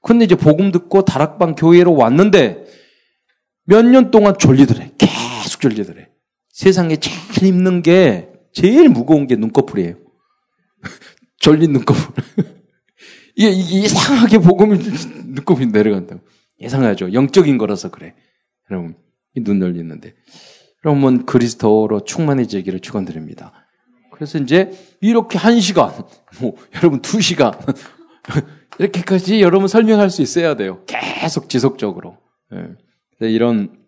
근데 0.01 0.25
이제 0.25 0.35
복음 0.35 0.71
듣고 0.71 1.03
다락방 1.05 1.55
교회로 1.55 1.95
왔는데 1.95 2.65
몇 3.65 3.83
년 3.85 4.11
동안 4.11 4.35
졸리더래. 4.37 4.91
계속 4.97 5.61
졸리더래. 5.61 6.09
세상에 6.49 6.97
제일 6.97 7.17
힘든 7.53 7.81
게 7.83 8.29
제일 8.51 8.89
무거운 8.89 9.27
게 9.27 9.35
눈꺼풀이에요. 9.35 9.95
졸린 11.39 11.71
눈꺼풀. 11.71 12.13
이게, 13.35 13.49
이상하게 13.49 14.39
복음이 14.39 14.77
눈꺼풀이 15.25 15.67
내려간다고. 15.71 16.21
이상하죠. 16.59 17.13
영적인 17.13 17.57
거라서 17.57 17.89
그래. 17.89 18.13
여러분, 18.69 18.95
눈 19.35 19.61
열리는데. 19.61 20.13
여러분, 20.85 21.25
그리스도로 21.25 22.03
충만해지기를 22.03 22.79
축원드립니다. 22.79 23.53
그래서 24.11 24.37
이제 24.37 24.71
이렇게 25.01 25.37
한 25.37 25.59
시간, 25.59 25.91
뭐, 26.39 26.55
여러분 26.75 27.01
두 27.01 27.21
시간, 27.21 27.53
이렇게까지 28.77 29.41
여러분 29.41 29.67
설명할 29.67 30.09
수 30.09 30.21
있어야 30.21 30.55
돼요. 30.55 30.83
계속 30.85 31.49
지속적으로. 31.49 32.17
네. 32.51 33.29
이런 33.31 33.79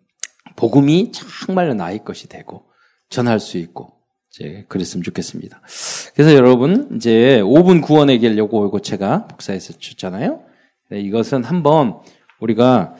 복음이 0.56 1.12
정말로 1.12 1.74
나의 1.74 2.04
것이 2.04 2.28
되고, 2.28 2.64
전할 3.10 3.38
수 3.38 3.58
있고, 3.58 3.92
이제 4.30 4.64
그랬으면 4.68 5.04
좋겠습니다. 5.04 5.62
그래서 6.14 6.34
여러분 6.34 6.88
이제 6.96 7.40
5분 7.42 7.82
구원의 7.82 8.20
길 8.20 8.38
요거 8.38 8.64
요거 8.64 8.80
제가 8.80 9.26
복사해서 9.26 9.74
줬잖아요. 9.78 10.40
네, 10.90 11.00
이것은 11.00 11.44
한번 11.44 11.96
우리가 12.40 12.94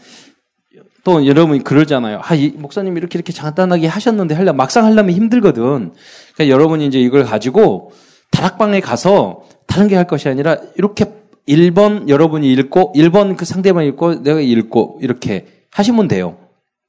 또 1.04 1.24
여러분이 1.26 1.62
그러잖아요. 1.62 2.20
아, 2.22 2.34
이 2.34 2.48
목사님 2.56 2.96
이렇게 2.96 3.18
이렇게 3.18 3.32
간단하게 3.32 3.86
하셨는데 3.86 4.34
하려 4.34 4.52
막상 4.54 4.86
하려면 4.86 5.14
힘들거든. 5.14 5.92
그러니까 6.34 6.48
여러분이 6.48 6.86
이제 6.86 6.98
이걸 6.98 7.24
가지고 7.24 7.92
다락방에 8.30 8.80
가서 8.80 9.44
다른 9.66 9.86
게 9.86 9.96
할 9.96 10.06
것이 10.06 10.28
아니라 10.28 10.56
이렇게 10.76 11.04
1번 11.46 12.08
여러분이 12.08 12.50
읽고 12.52 12.94
1번 12.96 13.36
그 13.36 13.44
상대방이 13.44 13.88
읽고 13.88 14.22
내가 14.22 14.40
읽고 14.40 14.98
이렇게 15.02 15.46
하시면 15.70 16.08
돼요. 16.08 16.38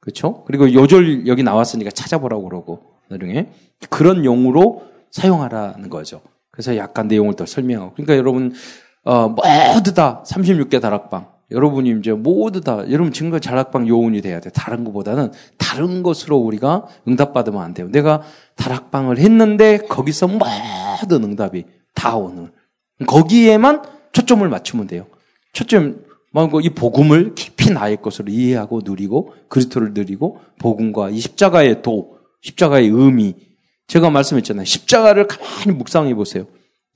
그렇죠? 0.00 0.44
그리고 0.44 0.72
요절 0.72 1.26
여기 1.26 1.42
나왔으니까 1.42 1.90
찾아보라고 1.90 2.48
그러고 2.48 2.80
나중에 3.08 3.48
그런 3.90 4.24
용으로 4.24 4.82
사용하라는 5.16 5.88
거죠. 5.88 6.20
그래서 6.50 6.76
약간 6.76 7.08
내용을 7.08 7.34
더 7.34 7.46
설명하고. 7.46 7.94
그러니까 7.94 8.16
여러분, 8.16 8.52
어, 9.04 9.28
모두 9.28 9.94
다 9.94 10.22
36개 10.26 10.80
다락방. 10.80 11.28
여러분이 11.50 11.94
이제 12.00 12.12
모두 12.12 12.60
다, 12.60 12.78
여러분 12.90 13.12
증거 13.12 13.38
다락방 13.38 13.86
요원이 13.86 14.20
돼야 14.20 14.40
돼. 14.40 14.50
다른 14.50 14.84
것보다는 14.84 15.32
다른 15.58 16.02
것으로 16.02 16.36
우리가 16.38 16.86
응답받으면 17.06 17.62
안 17.62 17.72
돼요. 17.72 17.88
내가 17.90 18.22
다락방을 18.56 19.18
했는데 19.18 19.78
거기서 19.78 20.28
모든 20.28 21.24
응답이 21.24 21.64
다 21.94 22.16
오는. 22.16 22.50
거기에만 23.06 23.82
초점을 24.12 24.46
맞추면 24.48 24.86
돼요. 24.88 25.06
초점, 25.52 26.04
이 26.62 26.70
복음을 26.70 27.34
깊이 27.34 27.70
나의 27.70 28.02
것으로 28.02 28.30
이해하고 28.30 28.80
누리고 28.84 29.32
그리스도를 29.48 29.92
누리고 29.94 30.40
복음과 30.58 31.10
이 31.10 31.20
십자가의 31.20 31.82
도, 31.82 32.18
십자가의 32.42 32.88
의미. 32.88 33.34
제가 33.86 34.10
말씀했잖아요. 34.10 34.64
십자가를 34.64 35.26
가만히 35.26 35.72
묵상해 35.72 36.14
보세요. 36.14 36.46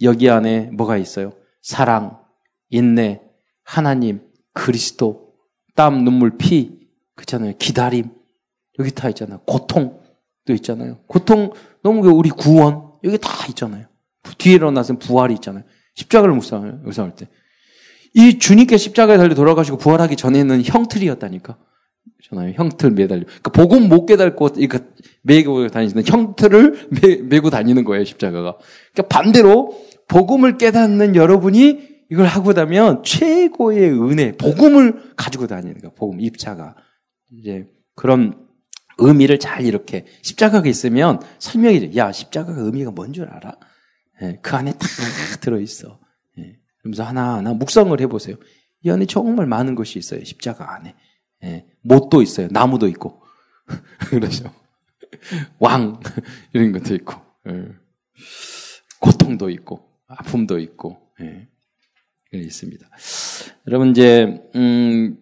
여기 0.02 0.28
안에 0.28 0.70
뭐가 0.72 0.96
있어요? 0.96 1.32
사랑, 1.62 2.18
인내, 2.68 3.20
하나님, 3.64 4.22
그리스도, 4.52 5.34
땀, 5.74 6.04
눈물, 6.04 6.36
피, 6.36 6.80
그렇잖아요. 7.14 7.54
기다림. 7.58 8.10
여기 8.78 8.90
다 8.90 9.08
있잖아요. 9.10 9.40
고통도 9.46 10.52
있잖아요. 10.54 10.98
고통, 11.06 11.52
너무 11.82 12.08
우리 12.08 12.30
구원, 12.30 12.90
여기 13.04 13.18
다 13.18 13.30
있잖아요. 13.48 13.86
뒤에 14.38 14.54
일어나서 14.54 14.98
부활이 14.98 15.34
있잖아요. 15.34 15.64
십자가를 15.94 16.34
묵상을, 16.34 16.72
묵상할 16.84 17.14
때. 17.14 17.28
이 18.14 18.38
주님께 18.38 18.76
십자가에 18.76 19.16
달려 19.18 19.34
돌아가시고 19.34 19.78
부활하기 19.78 20.16
전에는 20.16 20.62
형틀이었다니까. 20.64 21.56
잖아요. 22.28 22.52
형틀 22.56 22.90
매달려. 22.90 23.24
그러니까 23.24 23.50
복음 23.52 23.88
못 23.88 24.06
깨달고 24.06 24.48
그러니까 24.48 24.80
매고 25.22 25.68
다니시는 25.68 26.04
형틀을 26.06 26.88
매, 27.02 27.16
매고 27.16 27.50
다니는 27.50 27.84
거예요, 27.84 28.04
십자가가. 28.04 28.56
그러니까 28.92 29.08
반대로 29.14 29.78
복음을 30.08 30.58
깨닫는 30.58 31.16
여러분이 31.16 31.90
이걸 32.10 32.26
하고 32.26 32.54
다면 32.54 33.02
최고의 33.04 33.90
은혜, 33.90 34.32
복음을 34.32 35.14
가지고 35.16 35.46
다니는 35.46 35.80
거야. 35.80 35.92
복음 35.96 36.20
입자가. 36.20 36.74
이제 37.32 37.68
그런 37.94 38.46
의미를 38.98 39.38
잘 39.38 39.64
이렇게 39.64 40.04
십자가가 40.22 40.68
있으면 40.68 41.20
설명이 41.38 41.80
돼. 41.80 41.96
야, 41.96 42.12
십자가가 42.12 42.60
의미가 42.60 42.90
뭔 42.90 43.12
줄 43.12 43.28
알아? 43.28 43.56
예, 44.22 44.38
그 44.42 44.54
안에 44.56 44.72
다 44.72 44.86
들어 45.40 45.58
있어. 45.60 45.98
예, 46.38 46.56
그러면서 46.82 47.04
하나하나 47.04 47.54
묵상을 47.54 47.98
해 48.00 48.06
보세요. 48.08 48.36
이 48.82 48.90
안에 48.90 49.06
정말 49.06 49.46
많은 49.46 49.74
것이 49.74 49.98
있어요. 49.98 50.24
십자가 50.24 50.74
안에. 50.74 50.94
예, 51.44 51.66
못도 51.82 52.22
있어요. 52.22 52.48
나무도 52.50 52.88
있고. 52.88 53.20
그러죠. 54.10 54.52
왕, 55.58 56.00
이런 56.52 56.72
것도 56.72 56.94
있고. 56.94 57.14
예. 57.48 57.68
고통도 59.00 59.48
있고, 59.50 59.80
아픔도 60.06 60.58
있고, 60.58 60.98
예. 61.20 61.48
있습니다. 62.32 62.86
여러분, 63.66 63.90
이제, 63.90 64.42
음, 64.54 65.18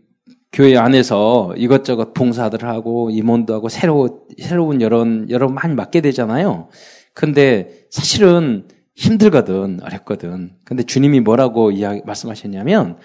교회 0.53 0.77
안에서 0.77 1.55
이것저것 1.57 2.13
봉사들 2.13 2.65
하고, 2.65 3.11
임원도 3.11 3.55
하고, 3.55 3.69
새로, 3.69 4.27
새로운 4.41 4.81
여러, 4.83 5.07
여러 5.29 5.49
많이 5.49 5.75
맡게 5.75 6.01
되잖아요. 6.01 6.69
근데 7.15 7.87
사실은 7.91 8.67
힘들거든, 8.95 9.81
어렵거든. 9.83 10.57
근데 10.65 10.83
주님이 10.83 11.21
뭐라고 11.21 11.71
이야기, 11.71 12.03
말씀하셨냐면, 12.05 12.99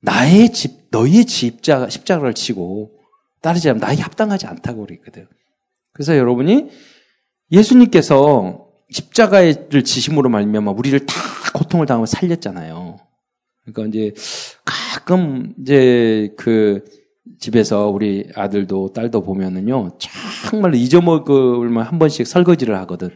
나의 0.00 0.52
집, 0.52 0.81
너희의 0.92 1.24
집자, 1.24 1.88
십자가를 1.88 2.34
치고 2.34 2.92
따르지 3.40 3.68
않으면 3.68 3.80
나에게 3.80 4.02
합당하지 4.02 4.46
않다고 4.46 4.86
그랬거든. 4.86 5.26
그래서 5.92 6.16
여러분이 6.16 6.70
예수님께서 7.50 8.68
십자가를 8.90 9.82
지심으로 9.84 10.28
말미암아 10.28 10.72
우리를 10.72 11.04
다 11.06 11.14
고통을 11.54 11.86
당하며 11.86 12.06
살렸잖아요. 12.06 12.98
그러니까 13.64 13.86
이제 13.88 14.12
가끔 14.64 15.54
이제 15.60 16.32
그 16.36 16.84
집에서 17.38 17.88
우리 17.88 18.28
아들도 18.34 18.92
딸도 18.92 19.22
보면은요 19.22 19.96
정말 20.48 20.74
잊어먹을 20.74 21.76
한 21.84 21.98
번씩 21.98 22.26
설거지를 22.26 22.76
하거든. 22.80 23.10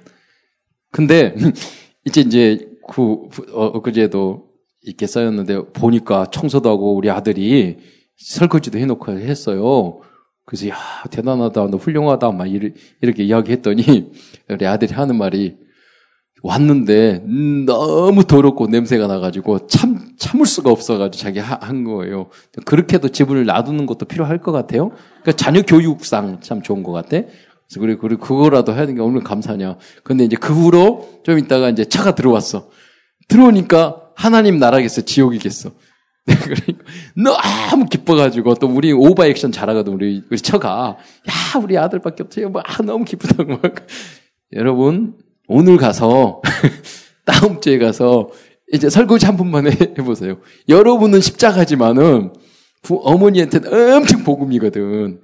근데 0.91 1.35
이제 2.05 2.21
이제 2.21 2.69
그 2.89 3.29
어, 3.53 3.83
그제도 3.83 4.46
있게 4.87 5.07
쌓였는데 5.07 5.73
보니까 5.73 6.27
청소도 6.27 6.71
하고 6.71 6.95
우리 6.95 7.11
아들이 7.11 7.79
설거지도 8.17 8.79
해놓고 8.79 9.13
했어요. 9.19 10.01
그래서 10.47 10.69
야 10.69 10.77
대단하다, 11.11 11.69
너 11.71 11.77
훌륭하다 11.77 12.31
막 12.31 12.47
이렇게 12.49 13.25
이야기했더니 13.25 14.13
우리 14.49 14.67
아들이 14.67 14.95
하는 14.95 15.17
말이 15.17 15.57
왔는데 16.43 17.25
너무 17.67 18.23
더럽고 18.23 18.69
냄새가 18.69 19.09
나가지고 19.09 19.67
참 19.67 20.11
참을 20.17 20.47
수가 20.47 20.71
없어가지고 20.71 21.21
자기 21.21 21.41
하, 21.41 21.59
한 21.61 21.83
거예요. 21.83 22.29
그렇게도 22.65 23.09
지분을 23.09 23.47
놔두는 23.47 23.87
것도 23.87 24.07
필요할 24.07 24.39
것 24.39 24.53
같아요. 24.53 24.91
그러니까 25.23 25.33
자녀 25.33 25.63
교육상 25.63 26.41
참 26.41 26.63
좋은 26.63 26.85
것 26.85 26.93
같아. 26.93 27.09
그래서 27.09 27.81
그리고 27.81 28.01
그리고 28.03 28.21
그거라도 28.25 28.73
해야 28.73 28.83
되는 28.83 28.95
게 28.95 29.03
얼마나 29.03 29.25
감사냐. 29.25 29.79
근데 30.05 30.25
이제 30.25 30.37
그 30.37 30.53
후로 30.53 31.23
좀 31.25 31.39
있다가 31.39 31.71
이제 31.71 31.85
차가 31.85 32.15
들어왔어. 32.15 32.69
들어오니까 33.27 34.06
하나님 34.17 34.59
나라겠어, 34.59 35.03
지옥이겠어. 35.03 35.71
그러니까 36.27 36.85
너무 37.15 37.87
기뻐가지고 37.87 38.57
또 38.57 38.67
우리 38.67 38.93
오버 38.93 39.25
액션 39.25 39.53
잘하거든 39.53 39.93
우리 39.93 40.25
우리 40.29 40.41
처가 40.41 40.97
야 40.99 41.61
우리 41.63 41.79
아들밖에 41.79 42.25
없어요 42.25 42.49
뭐 42.49 42.63
아, 42.65 42.83
너무 42.83 43.05
기쁘다고 43.05 43.59
막 43.63 43.87
여러분 44.53 45.15
오늘 45.47 45.77
가서 45.77 46.43
다음 47.25 47.61
주에 47.61 47.79
가서 47.79 48.31
이제 48.73 48.91
설거지 48.91 49.27
한 49.27 49.37
번만 49.37 49.67
해보세요. 49.67 50.39
여러분은 50.69 51.21
십자가지만은 51.21 52.33
어머니한테는 52.89 53.95
엄청 53.95 54.25
복음이거든. 54.25 55.21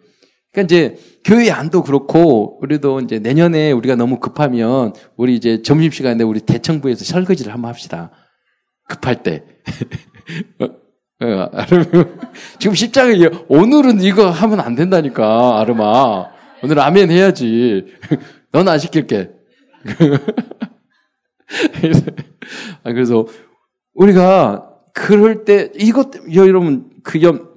그러니까 0.53 0.63
이제 0.65 0.97
교회 1.25 1.51
안도 1.51 1.83
그렇고 1.83 2.61
우리도 2.61 3.01
이제 3.01 3.19
내년에 3.19 3.73
우리가 3.73 3.97
너무 3.97 4.21
급하면 4.21 4.93
우리 5.17 5.35
이제 5.35 5.63
점심 5.63 5.91
시간에 5.91 6.23
우리 6.23 6.41
대청부에서 6.41 7.05
설거지를 7.05 7.53
한번 7.53 7.71
합시다. 7.71 8.11
급할 8.93 9.23
때. 9.23 9.45
어, 10.61 10.65
어, 11.25 11.51
지금 12.59 12.75
십자가 12.75 13.09
오늘은 13.49 14.03
이거 14.03 14.29
하면 14.31 14.61
안 14.61 14.75
된다니까 14.75 15.61
아르마. 15.61 16.31
오늘 16.63 16.77
라면 16.77 17.11
해야지. 17.11 17.87
넌 18.53 18.69
안 18.69 18.79
시킬게. 18.79 19.31
아, 22.85 22.93
그래서 22.93 23.27
우리가 23.95 24.69
그럴 24.95 25.45
때 25.45 25.71
이것 25.79 26.11
여러분 26.35 26.91
그 27.03 27.23
연, 27.23 27.49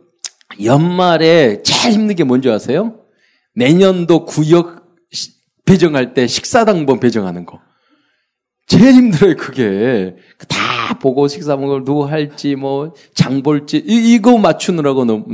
연말에 0.63 1.61
제일 1.63 1.93
힘든 1.93 2.15
게 2.15 2.23
뭔지 2.23 2.49
아세요? 2.49 3.01
내년도 3.55 4.25
구역 4.25 4.85
배정할 5.65 6.13
때 6.13 6.27
식사당번 6.27 6.99
배정하는 6.99 7.45
거. 7.45 7.59
제일 8.67 8.93
힘들어요, 8.93 9.35
그게. 9.35 10.15
다 10.47 10.97
보고 10.99 11.27
식사 11.27 11.55
먹을 11.55 11.83
누구 11.83 12.07
할지, 12.07 12.55
뭐, 12.55 12.93
장 13.13 13.43
볼지, 13.43 13.77
이, 13.85 14.19
거 14.19 14.37
맞추느라고 14.37 15.05
너무 15.05 15.25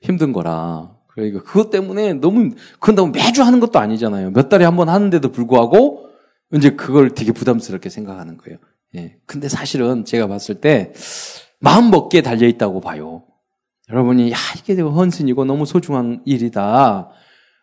힘든 0.00 0.32
거라. 0.32 0.92
그러니까 1.08 1.42
그것 1.42 1.70
때문에 1.70 2.14
너무, 2.14 2.50
너무 2.94 3.10
매주 3.12 3.42
하는 3.42 3.58
것도 3.60 3.78
아니잖아요. 3.78 4.30
몇 4.30 4.48
달에 4.48 4.64
한 4.64 4.76
번 4.76 4.88
하는데도 4.88 5.32
불구하고, 5.32 6.06
이제 6.54 6.70
그걸 6.70 7.10
되게 7.10 7.32
부담스럽게 7.32 7.88
생각하는 7.90 8.36
거예요. 8.36 8.58
예. 8.96 9.16
근데 9.26 9.48
사실은 9.48 10.04
제가 10.04 10.28
봤을 10.28 10.56
때, 10.56 10.92
마음 11.58 11.90
먹기에 11.90 12.22
달려있다고 12.22 12.80
봐요. 12.80 13.24
여러분이, 13.90 14.30
야, 14.30 14.36
이게 14.58 14.80
헌신이고 14.80 15.44
너무 15.44 15.66
소중한 15.66 16.22
일이다. 16.24 17.08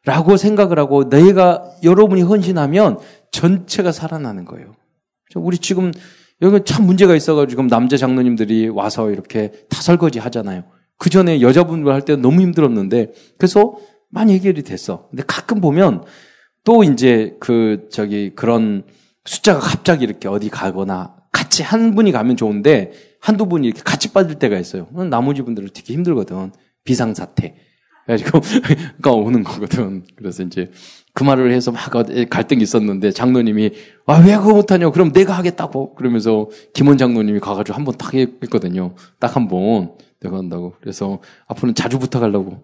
라고 0.05 0.35
생각을 0.35 0.79
하고, 0.79 1.07
내가, 1.07 1.63
여러분이 1.83 2.21
헌신하면 2.23 2.99
전체가 3.31 3.93
살아나는 3.93 4.43
거예요. 4.43 4.73
우리 5.35 5.57
지금 5.57 5.91
여기 6.41 6.63
참 6.65 6.85
문제가 6.85 7.15
있어가지고 7.15 7.49
지금 7.49 7.67
남자 7.67 7.97
장로님들이 7.97 8.69
와서 8.69 9.11
이렇게 9.11 9.51
다 9.69 9.81
설거지 9.81 10.19
하잖아요. 10.19 10.63
그 10.97 11.09
전에 11.09 11.41
여자분들 11.41 11.91
할 11.91 12.01
때는 12.03 12.21
너무 12.21 12.41
힘들었는데 12.41 13.13
그래서 13.37 13.77
많이 14.09 14.33
해결이 14.33 14.63
됐어. 14.63 15.07
근데 15.09 15.23
가끔 15.27 15.61
보면 15.61 16.03
또 16.63 16.83
이제 16.83 17.35
그 17.39 17.87
저기 17.91 18.31
그런 18.35 18.83
숫자가 19.25 19.59
갑자기 19.59 20.05
이렇게 20.05 20.27
어디 20.27 20.49
가거나 20.49 21.15
같이 21.31 21.63
한 21.63 21.95
분이 21.95 22.11
가면 22.11 22.37
좋은데 22.37 22.91
한두 23.19 23.47
분이 23.47 23.67
이렇게 23.67 23.81
같이 23.83 24.13
빠질 24.13 24.39
때가 24.39 24.57
있어요. 24.57 24.87
나머지 25.09 25.41
분들은 25.41 25.69
되게 25.73 25.93
힘들거든. 25.93 26.51
비상사태. 26.83 27.55
그래가지고, 28.07 28.39
그러니까 28.41 29.11
오는 29.13 29.43
거거든. 29.43 30.03
그래서 30.15 30.41
이제 30.43 30.71
그 31.13 31.23
말을 31.23 31.51
해서 31.51 31.71
막 31.71 31.91
갈등이 32.29 32.63
있었는데 32.63 33.11
장로님이 33.11 33.71
아, 34.05 34.19
왜 34.25 34.37
그거 34.37 34.53
못하냐? 34.53 34.89
그럼 34.91 35.11
내가 35.11 35.33
하겠다고. 35.33 35.95
그러면서 35.95 36.49
김원 36.73 36.97
장로님이 36.97 37.39
가가지고 37.39 37.75
한 37.75 37.83
번 37.85 37.95
딱 37.97 38.13
했거든요. 38.13 38.95
딱 39.19 39.35
한 39.35 39.47
번. 39.47 39.91
내가 40.21 40.37
한다고. 40.37 40.73
그래서 40.79 41.19
앞으로는 41.47 41.75
자주 41.75 41.99
부탁하려고. 41.99 42.63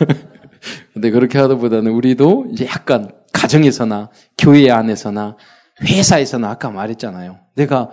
근데 0.92 1.10
그렇게 1.10 1.38
하다보다는 1.38 1.92
우리도 1.92 2.48
이제 2.52 2.66
약간 2.66 3.10
가정에서나 3.32 4.10
교회 4.38 4.70
안에서나 4.70 5.36
회사에서나 5.82 6.50
아까 6.50 6.70
말했잖아요. 6.70 7.38
내가 7.54 7.90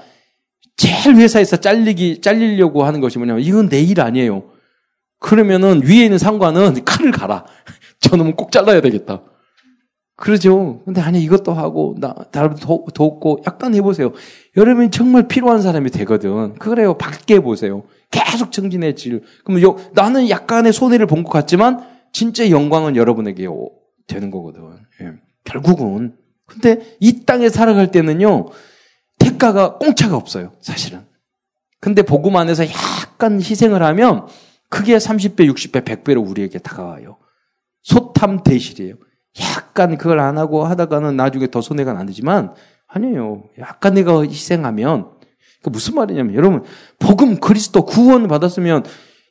제일 0.75 1.15
회사에서 1.15 1.57
잘리기, 1.57 2.21
잘리려고 2.21 2.83
하는 2.83 2.99
것이 3.01 3.17
뭐냐면 3.17 3.43
이건 3.43 3.69
내 3.69 3.81
일 3.81 4.01
아니에요. 4.01 4.43
그러면은 5.19 5.81
위에 5.83 6.03
있는 6.05 6.17
상관은 6.17 6.83
칼을 6.85 7.11
갈아. 7.11 7.45
저놈은 8.01 8.35
꼭 8.35 8.51
잘라야 8.51 8.81
되겠다. 8.81 9.21
그러죠. 10.15 10.81
근데 10.85 10.99
아니 10.99 11.21
이것도 11.21 11.53
하고 11.53 11.95
나 11.99 12.13
도, 12.59 12.85
돕고 12.93 13.43
약간 13.45 13.75
해보세요. 13.75 14.13
여러분이 14.55 14.89
정말 14.89 15.27
필요한 15.27 15.61
사람이 15.61 15.91
되거든. 15.91 16.55
그래요. 16.55 16.97
밖에 16.97 17.39
보세요. 17.39 17.83
계속 18.09 18.51
정진해질. 18.51 19.23
그러면 19.43 19.61
요, 19.63 19.77
나는 19.93 20.29
약간의 20.29 20.73
손해를 20.73 21.05
본 21.05 21.23
것 21.23 21.31
같지만 21.31 21.85
진짜 22.13 22.49
영광은 22.49 22.95
여러분에게 22.95 23.47
되는 24.07 24.31
거거든. 24.31 24.61
예. 25.01 25.11
결국은. 25.43 26.15
근데 26.47 26.95
이 26.99 27.25
땅에 27.25 27.49
살아갈 27.49 27.91
때는요. 27.91 28.47
대가가 29.19 29.77
공짜가 29.77 30.15
없어요. 30.15 30.53
사실은. 30.61 31.01
근데 31.79 32.01
복음 32.01 32.37
안에서 32.37 32.63
약간 32.65 33.39
희생을 33.39 33.83
하면 33.83 34.25
크게 34.69 34.97
30배, 34.97 35.49
60배, 35.51 35.83
100배로 35.83 36.27
우리에게 36.27 36.59
다가와요. 36.59 37.17
소탐 37.83 38.43
대실이에요. 38.43 38.95
약간 39.41 39.97
그걸 39.97 40.19
안 40.19 40.37
하고 40.37 40.65
하다가는 40.65 41.15
나중에 41.15 41.47
더 41.47 41.61
손해가 41.61 41.93
나지만 41.93 42.53
아니에요. 42.87 43.43
약간 43.59 43.93
내가 43.93 44.21
희생하면 44.21 45.11
그 45.63 45.69
무슨 45.69 45.95
말이냐면 45.95 46.35
여러분 46.35 46.63
복음 46.99 47.39
그리스도 47.39 47.85
구원 47.85 48.27
받았으면 48.27 48.83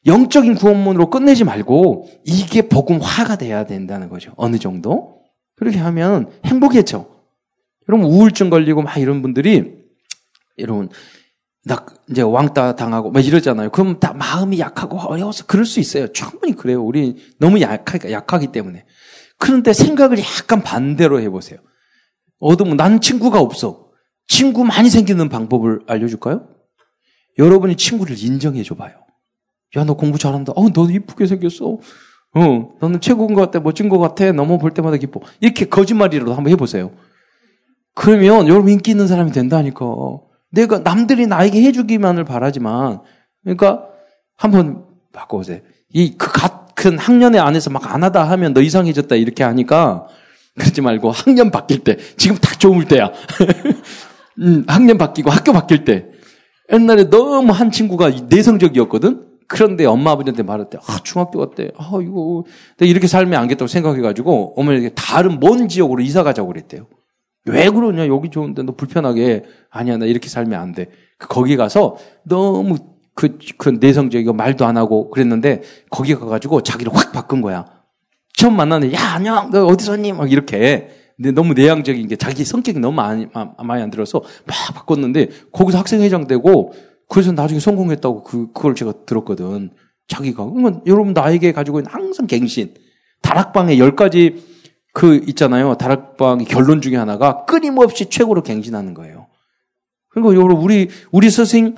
영적인 0.06 0.54
구원문으로 0.54 1.10
끝내지 1.10 1.44
말고 1.44 2.08
이게 2.24 2.62
복음화가 2.62 3.36
돼야 3.36 3.64
된다는 3.64 4.08
거죠. 4.08 4.32
어느 4.36 4.58
정도 4.58 5.22
그렇게 5.56 5.78
하면 5.78 6.30
행복해져. 6.44 7.08
여러분 7.88 8.06
우울증 8.06 8.50
걸리고 8.50 8.82
막 8.82 8.96
이런 8.98 9.22
분들이 9.22 9.74
여러분 10.58 10.88
나 11.66 11.84
이제 12.08 12.22
왕따 12.22 12.76
당하고 12.76 13.10
막 13.10 13.26
이러잖아요. 13.26 13.70
그럼 13.70 13.98
다 13.98 14.12
마음이 14.12 14.60
약하고 14.60 15.00
어려워서 15.00 15.46
그럴 15.46 15.66
수 15.66 15.80
있어요. 15.80 16.12
충분히 16.12 16.54
그래요. 16.54 16.80
우리 16.80 17.16
너무 17.40 17.60
약하기, 17.60 18.12
약하기 18.12 18.52
때문에. 18.52 18.84
그런데 19.36 19.72
생각을 19.72 20.16
약간 20.20 20.62
반대로 20.62 21.20
해보세요. 21.20 21.58
어두면 22.38 22.76
나는 22.76 23.00
친구가 23.00 23.40
없어. 23.40 23.88
친구 24.28 24.64
많이 24.64 24.88
생기는 24.88 25.28
방법을 25.28 25.80
알려줄까요? 25.88 26.46
여러분이 27.36 27.74
친구를 27.74 28.16
인정해줘봐요. 28.16 28.94
야, 29.76 29.84
너 29.84 29.94
공부 29.94 30.18
잘한다. 30.18 30.52
어, 30.54 30.70
너 30.70 30.88
이쁘게 30.88 31.26
생겼어. 31.26 31.78
어, 32.34 32.68
너는 32.80 33.00
최고인 33.00 33.34
것 33.34 33.40
같아. 33.40 33.58
멋진 33.58 33.88
것 33.88 33.98
같아. 33.98 34.30
너무 34.30 34.58
볼 34.58 34.72
때마다 34.72 34.98
기뻐. 34.98 35.20
이렇게 35.40 35.64
거짓말이라도 35.64 36.32
한번 36.32 36.52
해보세요. 36.52 36.92
그러면 37.92 38.46
여러분 38.46 38.70
인기 38.70 38.92
있는 38.92 39.08
사람이 39.08 39.32
된다니까. 39.32 39.84
내가 40.50 40.78
남들이 40.80 41.26
나에게 41.26 41.62
해주기만을 41.62 42.24
바라지만, 42.24 43.00
그러니까 43.42 43.86
한번 44.36 44.84
바꿔보세요. 45.12 45.60
이 45.94 46.16
그 46.18 46.30
같은 46.32 46.98
학년의 46.98 47.40
안에서 47.40 47.70
막 47.70 47.86
안 47.94 48.02
하다 48.04 48.24
하면 48.30 48.52
너 48.52 48.60
이상해졌다 48.60 49.14
이렇게 49.16 49.44
하니까 49.44 50.06
그러지 50.58 50.80
말고 50.82 51.10
학년 51.10 51.50
바뀔 51.50 51.80
때 51.84 51.96
지금 52.16 52.36
딱 52.36 52.58
좋을 52.60 52.84
때야. 52.86 53.12
음, 54.40 54.64
학년 54.66 54.98
바뀌고 54.98 55.30
학교 55.30 55.52
바뀔 55.52 55.84
때. 55.84 56.06
옛날에 56.72 57.08
너무 57.08 57.52
한 57.52 57.70
친구가 57.70 58.10
내성적이었거든. 58.28 59.24
그런데 59.48 59.84
엄마 59.86 60.10
아버지한테 60.10 60.42
말할 60.42 60.68
때, 60.70 60.78
아, 60.88 60.98
중학교 61.04 61.38
갔대. 61.38 61.70
아, 61.78 61.92
이거, 62.02 62.44
이렇게 62.80 63.06
살면 63.06 63.40
안 63.40 63.46
겠다고 63.46 63.68
생각해가지고, 63.68 64.54
어머니에게 64.60 64.90
다른 64.96 65.38
먼 65.38 65.68
지역으로 65.68 66.02
이사 66.02 66.24
가자고 66.24 66.48
그랬대요. 66.48 66.88
왜 67.46 67.70
그러냐? 67.70 68.06
여기 68.08 68.30
좋은데 68.30 68.62
너 68.62 68.72
불편하게. 68.72 69.44
아니야, 69.70 69.96
나 69.96 70.06
이렇게 70.06 70.28
살면 70.28 70.60
안 70.60 70.72
돼. 70.72 70.88
거기 71.18 71.56
가서 71.56 71.96
너무 72.24 72.76
그, 73.14 73.38
그 73.56 73.70
내성적이고 73.70 74.32
말도 74.32 74.66
안 74.66 74.76
하고 74.76 75.10
그랬는데 75.10 75.62
거기 75.90 76.14
가가지고 76.14 76.62
자기를 76.62 76.94
확 76.94 77.12
바꾼 77.12 77.40
거야. 77.40 77.64
처음 78.34 78.56
만나는데, 78.56 78.94
야, 78.94 79.14
안녕, 79.14 79.50
너 79.50 79.64
어디서 79.66 79.92
왔니? 79.92 80.12
막 80.12 80.30
이렇게. 80.30 80.90
근데 81.16 81.30
너무 81.30 81.54
내향적인 81.54 82.08
게 82.08 82.16
자기 82.16 82.44
성격이 82.44 82.78
너무 82.78 82.94
많이, 82.94 83.26
많이 83.64 83.82
안 83.82 83.90
들어서 83.90 84.22
막 84.44 84.54
바꿨는데 84.74 85.30
거기서 85.50 85.78
학생회장 85.78 86.26
되고 86.26 86.74
그래서 87.08 87.32
나중에 87.32 87.58
성공했다고 87.58 88.22
그, 88.22 88.52
그걸 88.52 88.74
제가 88.74 88.92
들었거든. 89.06 89.70
자기가. 90.08 90.44
그러면 90.44 90.82
여러분 90.86 91.14
나에게 91.14 91.52
가지고 91.52 91.80
있는 91.80 91.90
항상 91.90 92.26
갱신. 92.26 92.74
다락방에 93.22 93.78
열 93.78 93.96
가지 93.96 94.55
그 94.96 95.22
있잖아요. 95.28 95.74
다락방의 95.74 96.46
결론 96.46 96.80
중에 96.80 96.96
하나가 96.96 97.44
끊임없이 97.44 98.08
최고로 98.08 98.42
갱신하는 98.42 98.94
거예요. 98.94 99.26
그리고 100.08 100.34
여러분 100.34 100.56
우리 100.56 100.88
우리 101.12 101.28
스승 101.28 101.74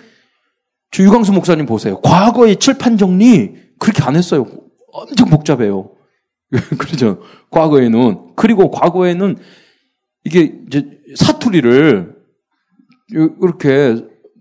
주 0.92 1.02
유광수 1.02 1.32
목사님 1.32 1.66
보세요. 1.66 2.00
과거의 2.00 2.60
칠판 2.60 2.96
정리 2.96 3.56
그렇게 3.80 4.04
안 4.04 4.14
했어요. 4.14 4.46
엄청 4.92 5.30
복잡해요. 5.30 5.90
그렇죠. 6.78 7.20
과거에는 7.50 8.36
그리고 8.36 8.70
과거에는 8.70 9.36
이게 10.22 10.54
이제 10.68 10.88
사투리를 11.16 12.14
이렇게 13.10 13.96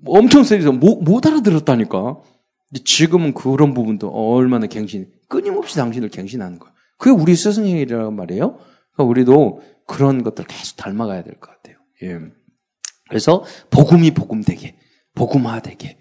엄청 0.06 0.44
세서 0.44 0.72
못, 0.74 1.02
못 1.02 1.26
알아들었다니까. 1.26 2.18
지금은 2.86 3.34
그런 3.34 3.74
부분도 3.74 4.10
얼마나 4.10 4.68
갱신, 4.68 5.08
끊임없이 5.30 5.78
당신을 5.78 6.10
갱신하는 6.10 6.60
거야. 6.60 6.77
그게 6.98 7.12
우리 7.12 7.36
스승이란 7.36 8.16
말이에요. 8.16 8.58
그러니까 8.94 9.04
우리도 9.04 9.62
그런 9.86 10.24
것들 10.24 10.46
계속 10.46 10.76
닮아가야 10.78 11.24
될 11.24 11.40
것 11.40 11.52
같아요. 11.52 11.78
예. 12.04 12.20
그래서 13.10 13.44
복음이 13.70 14.12
복음 14.12 14.42
되게, 14.44 14.78
복음화 15.16 15.62
되게. 15.62 15.98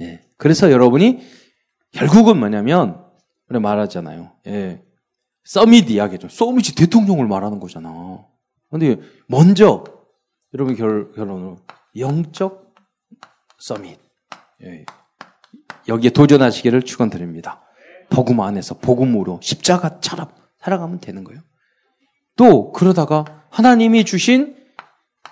예. 0.00 0.20
그래서 0.36 0.70
여러분이 0.70 1.20
결국은 1.92 2.38
뭐냐면 2.38 3.04
그래 3.46 3.58
말하잖아요. 3.58 4.32
예. 4.48 4.82
서밋 5.44 5.90
이야기죠. 5.90 6.28
서밋이 6.28 6.74
대통령을 6.76 7.26
말하는 7.26 7.60
거잖아. 7.60 8.24
근데 8.70 8.98
먼저 9.26 9.84
여러분 10.54 10.76
결, 10.76 11.12
결론은 11.12 11.56
영적 11.96 12.74
서밋. 13.58 13.98
예. 14.64 14.84
여기에 15.88 16.10
도전하시기를 16.10 16.82
축원드립니다. 16.82 17.62
복음 18.10 18.40
안에서 18.40 18.74
복음으로 18.78 19.40
십자가처럼 19.42 20.28
살아가면 20.62 21.00
되는 21.00 21.24
거예요. 21.24 21.40
또 22.36 22.72
그러다가 22.72 23.24
하나님이 23.50 24.04
주신 24.04 24.56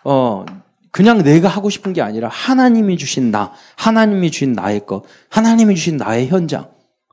어 0.04 0.44
그냥 0.90 1.22
내가 1.22 1.48
하고 1.48 1.70
싶은 1.70 1.92
게 1.92 2.02
아니라 2.02 2.28
하나님이 2.28 2.96
주신 2.96 3.30
나, 3.30 3.52
하나님이 3.76 4.30
주신 4.30 4.52
나의 4.52 4.86
것, 4.86 5.02
하나님이 5.28 5.74
주신 5.74 5.96
나의 5.96 6.28
현장 6.28 6.70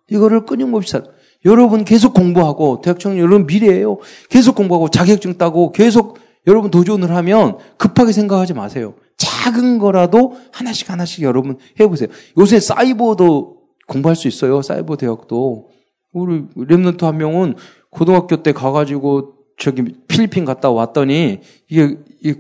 이거를 0.10 0.46
끊임없이 0.46 0.92
살. 0.92 1.04
여러분 1.46 1.86
계속 1.86 2.14
공부하고 2.14 2.82
대학 2.82 3.00
청년 3.00 3.20
여러분 3.20 3.46
미래예요. 3.46 4.00
계속 4.30 4.56
공부하고 4.56 4.90
자격증 4.90 5.38
따고 5.38 5.72
계속 5.72 6.18
여러분 6.48 6.72
도전을 6.72 7.16
하면 7.16 7.58
급하게 7.78 8.12
생각하지 8.12 8.54
마세요. 8.54 8.96
작은 9.18 9.78
거라도 9.78 10.38
하나씩 10.52 10.90
하나씩 10.90 11.24
여러분 11.24 11.58
해보세요. 11.80 12.10
요새 12.38 12.60
사이버도 12.60 13.58
공부할 13.88 14.16
수 14.16 14.28
있어요. 14.28 14.62
사이버 14.62 14.98
대학도. 14.98 15.70
우리 16.12 16.44
랩런트 16.56 17.02
한 17.02 17.18
명은 17.18 17.56
고등학교 17.96 18.44
때 18.44 18.52
가가지고 18.52 19.34
저기 19.58 19.84
필리핀 20.08 20.44
갔다 20.46 20.70
왔더니 20.70 21.40
이게 21.70 21.96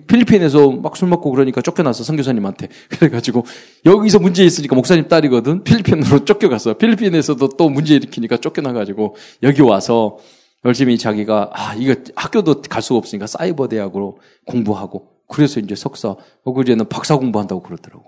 필리핀에서 0.07 0.71
막 0.71 0.95
술 0.97 1.07
먹고 1.07 1.31
그러니까 1.31 1.61
쫓겨났어 1.61 2.03
선교사님한테. 2.03 2.67
그래가지고 2.91 3.45
여기서 3.85 4.19
문제 4.19 4.43
있으니까 4.43 4.75
목사님 4.75 5.07
딸이거든. 5.07 5.63
필리핀으로 5.63 6.23
쫓겨갔어. 6.25 6.73
필리핀에서도 6.73 7.49
또 7.49 7.69
문제 7.69 7.95
일으키니까 7.95 8.37
쫓겨나가지고 8.37 9.15
여기 9.43 9.61
와서 9.61 10.17
열심히 10.65 10.97
자기가 10.97 11.51
아 11.53 11.75
이거 11.75 11.95
학교도 12.15 12.63
갈 12.63 12.81
수가 12.81 12.97
없으니까 12.97 13.27
사이버 13.27 13.67
대학으로 13.67 14.17
공부하고 14.47 15.07
그래서 15.27 15.59
이제 15.59 15.75
석사 15.75 16.15
어그제는 16.43 16.89
박사 16.89 17.15
공부한다고 17.17 17.61
그러더라고. 17.61 18.03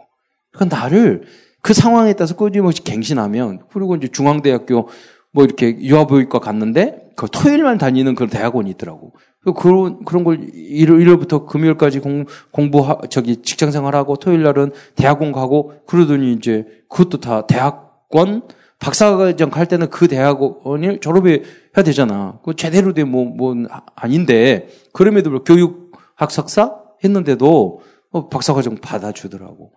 그러니까 0.51 0.77
나를 0.77 1.23
그 1.61 1.73
상황에 1.73 2.13
따라서 2.13 2.35
끊임없이 2.35 2.83
갱신하면 2.83 3.61
그리고 3.71 3.95
이제 3.95 4.07
중앙대학교 4.07 4.89
뭐 5.31 5.43
이렇게 5.43 5.77
유아교육과 5.79 6.39
갔는데 6.39 7.11
그 7.15 7.27
토요일만 7.31 7.77
다니는 7.77 8.15
그런 8.15 8.29
대학원이 8.29 8.69
있더라고. 8.71 9.13
그런 9.55 10.03
그런 10.03 10.23
걸 10.23 10.39
일, 10.53 10.89
일요일부터 10.89 11.45
금요일까지 11.45 11.99
공, 11.99 12.25
공부 12.51 12.85
저기 13.09 13.37
직장 13.41 13.71
생활하고 13.71 14.17
토요일 14.17 14.43
날은 14.43 14.71
대학원 14.95 15.31
가고 15.31 15.73
그러더니 15.85 16.33
이제 16.33 16.65
그것도 16.89 17.19
다 17.19 17.47
대학원 17.47 18.41
박사과정 18.79 19.49
갈 19.49 19.65
때는 19.67 19.89
그 19.89 20.07
대학원을 20.07 20.99
졸업해야 20.99 21.83
되잖아. 21.83 22.39
그 22.43 22.55
제대로 22.55 22.93
된 22.93 23.09
뭐, 23.09 23.25
뭐, 23.25 23.55
아닌데, 23.95 24.67
그럼에도 24.93 25.31
불구하고 25.31 25.43
교육학 25.43 26.31
석사 26.31 26.75
했는데도 27.03 27.81
어, 28.11 28.29
박사과정 28.29 28.77
받아주더라고. 28.77 29.73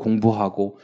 공부하고, 0.00 0.78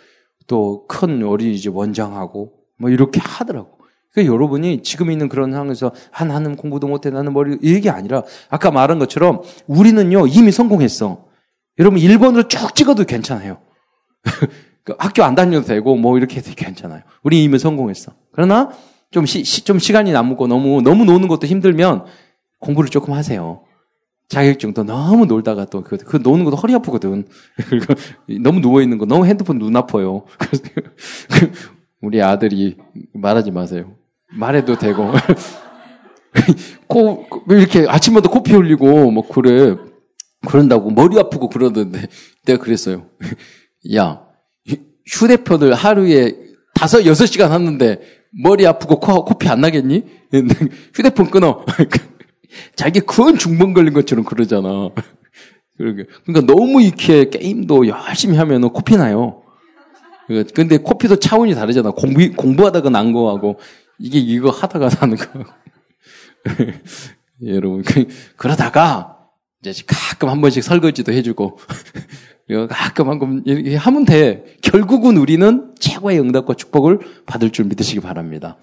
또 0.46 0.86
큰 0.88 1.22
어린이집 1.22 1.74
원장하고, 1.74 2.54
뭐 2.76 2.90
이렇게 2.90 3.20
하더라고. 3.20 3.78
그러니까 4.12 4.34
여러분이 4.34 4.82
지금 4.82 5.10
있는 5.10 5.28
그런 5.28 5.52
상황에서 5.52 5.92
아, 6.12 6.24
나는 6.24 6.56
공부도 6.56 6.88
못해 6.88 7.10
나는 7.10 7.32
머리 7.32 7.58
이게 7.62 7.90
아니라 7.90 8.22
아까 8.48 8.70
말한 8.70 8.98
것처럼 8.98 9.42
우리는요 9.66 10.26
이미 10.26 10.50
성공했어. 10.52 11.26
여러분 11.78 12.00
1번으로 12.00 12.48
쭉 12.48 12.74
찍어도 12.74 13.04
괜찮아요. 13.04 13.58
그 14.84 14.94
학교 14.98 15.22
안 15.24 15.34
다녀도 15.34 15.66
되고 15.66 15.96
뭐 15.96 16.16
이렇게 16.18 16.36
해도 16.38 16.50
괜찮아요. 16.56 17.02
우리 17.22 17.42
이미 17.44 17.58
성공했어. 17.58 18.12
그러나 18.32 18.70
좀, 19.10 19.26
시, 19.26 19.42
좀 19.64 19.78
시간이 19.78 20.12
남고 20.12 20.46
너무 20.46 20.82
너무 20.82 21.04
노는 21.04 21.28
것도 21.28 21.46
힘들면 21.46 22.04
공부를 22.60 22.90
조금 22.90 23.14
하세요. 23.14 23.62
자격증도 24.28 24.84
너무 24.84 25.26
놀다가 25.26 25.64
또 25.64 25.82
그 25.82 25.96
그 25.98 26.18
노는 26.22 26.44
것도 26.44 26.56
허리 26.56 26.74
아프거든. 26.74 27.26
너무 28.42 28.60
누워 28.60 28.80
있는 28.82 28.98
거 28.98 29.06
너무 29.06 29.26
핸드폰 29.26 29.58
눈 29.58 29.76
아파요. 29.76 30.24
우리 32.00 32.22
아들이 32.22 32.76
말하지 33.12 33.50
마세요. 33.50 33.96
말해도 34.32 34.78
되고. 34.78 35.12
코, 36.86 37.26
이렇게 37.48 37.86
아침마다 37.88 38.28
코피 38.28 38.52
흘리고, 38.52 39.10
뭐, 39.10 39.26
그래. 39.28 39.76
그런다고 40.46 40.90
머리 40.90 41.18
아프고 41.18 41.48
그러던데. 41.48 42.06
내가 42.44 42.62
그랬어요. 42.62 43.06
야, 43.94 44.22
휴대폰을 45.06 45.74
하루에 45.74 46.34
다섯, 46.74 47.04
여섯 47.04 47.26
시간 47.26 47.52
하는데 47.52 48.00
머리 48.30 48.66
아프고 48.66 49.00
코, 49.00 49.24
코피 49.24 49.48
안 49.48 49.60
나겠니? 49.60 50.04
휴대폰 50.94 51.30
끊어. 51.30 51.64
자기 52.74 53.00
큰 53.00 53.38
중번 53.38 53.74
걸린 53.74 53.92
것처럼 53.92 54.24
그러잖아. 54.24 54.90
그러니까 55.76 56.52
너무 56.52 56.82
이렇게 56.82 57.28
게임도 57.28 57.88
열심히 57.88 58.36
하면 58.36 58.70
코피 58.70 58.96
나요. 58.96 59.42
근데 60.54 60.78
코피도 60.78 61.16
차원이 61.16 61.54
다르잖아. 61.54 61.90
공부, 61.90 62.30
공부하다가 62.32 62.90
난 62.90 63.12
거하고 63.12 63.58
이게 64.00 64.18
이거 64.18 64.50
하다가 64.50 64.88
나는 65.00 65.16
거. 65.16 65.26
여러분, 67.46 67.82
그, 67.82 68.06
그러다가 68.36 69.18
이제 69.64 69.82
가끔 69.86 70.28
한 70.28 70.40
번씩 70.40 70.62
설거지도 70.64 71.12
해주고 71.12 71.58
가끔 72.70 73.08
한 73.10 73.18
번 73.18 73.42
이렇게 73.46 73.76
하면 73.76 74.04
돼. 74.04 74.56
결국은 74.62 75.16
우리는 75.16 75.72
최고의 75.78 76.18
응답과 76.20 76.54
축복을 76.54 76.98
받을 77.26 77.50
줄 77.50 77.66
믿으시기 77.66 78.00
바랍니다. 78.00 78.56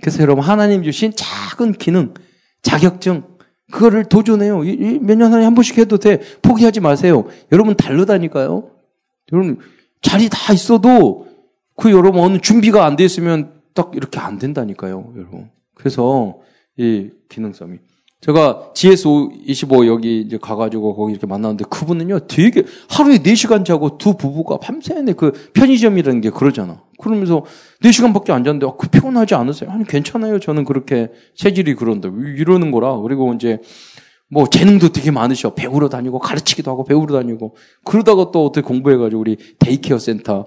그래서 0.00 0.20
여러분 0.22 0.44
하나님 0.44 0.82
주신 0.82 1.12
작은 1.14 1.72
기능, 1.74 2.14
자격증 2.62 3.24
그거를 3.70 4.04
도전해요. 4.04 4.58
몇 5.00 5.14
년 5.16 5.32
안에 5.32 5.44
한 5.44 5.54
번씩 5.54 5.78
해도 5.78 5.98
돼. 5.98 6.20
포기하지 6.42 6.80
마세요. 6.80 7.24
여러분 7.52 7.76
다르다니까요. 7.76 8.70
여러분 9.32 9.58
자리 10.02 10.28
다 10.28 10.52
있어도 10.52 11.28
그 11.76 11.90
여러분 11.92 12.20
어느 12.22 12.38
준비가 12.38 12.84
안 12.84 12.96
돼 12.96 13.04
있으면 13.04 13.59
딱 13.74 13.92
이렇게 13.94 14.18
안 14.18 14.38
된다니까요, 14.38 15.12
여러분. 15.16 15.50
그래서 15.74 16.38
이 16.76 17.10
기능성이 17.28 17.78
제가 18.20 18.72
GS25 18.74 19.86
여기 19.86 20.20
이제 20.20 20.38
가가지고 20.40 20.94
거기 20.94 21.12
이렇게 21.12 21.26
만났는데 21.26 21.64
그분은요 21.70 22.20
되게 22.26 22.64
하루에 22.90 23.18
4시간 23.18 23.64
자고 23.64 23.96
두 23.96 24.14
부부가 24.16 24.58
밤새내 24.58 25.14
그 25.14 25.32
편의점이라는 25.54 26.20
게 26.20 26.30
그러잖아. 26.30 26.82
그러면서 27.00 27.44
4시간밖에 27.82 28.30
안 28.30 28.44
잤는데 28.44 28.66
아, 28.66 28.72
그 28.76 28.88
피곤하지 28.88 29.34
않으세요? 29.34 29.70
아니 29.70 29.86
괜찮아요. 29.86 30.38
저는 30.38 30.66
그렇게 30.66 31.08
체질이 31.34 31.74
그런데 31.76 32.10
이러는 32.36 32.70
거라. 32.70 32.98
그리고 32.98 33.32
이제 33.32 33.58
뭐 34.28 34.46
재능도 34.46 34.90
되게 34.90 35.10
많으셔. 35.10 35.54
배우러 35.54 35.88
다니고 35.88 36.18
가르치기도 36.18 36.70
하고 36.70 36.84
배우러 36.84 37.14
다니고 37.14 37.56
그러다가 37.84 38.30
또 38.32 38.44
어떻게 38.44 38.66
공부해가지고 38.66 39.18
우리 39.18 39.38
데이케어 39.58 39.98
센터 39.98 40.46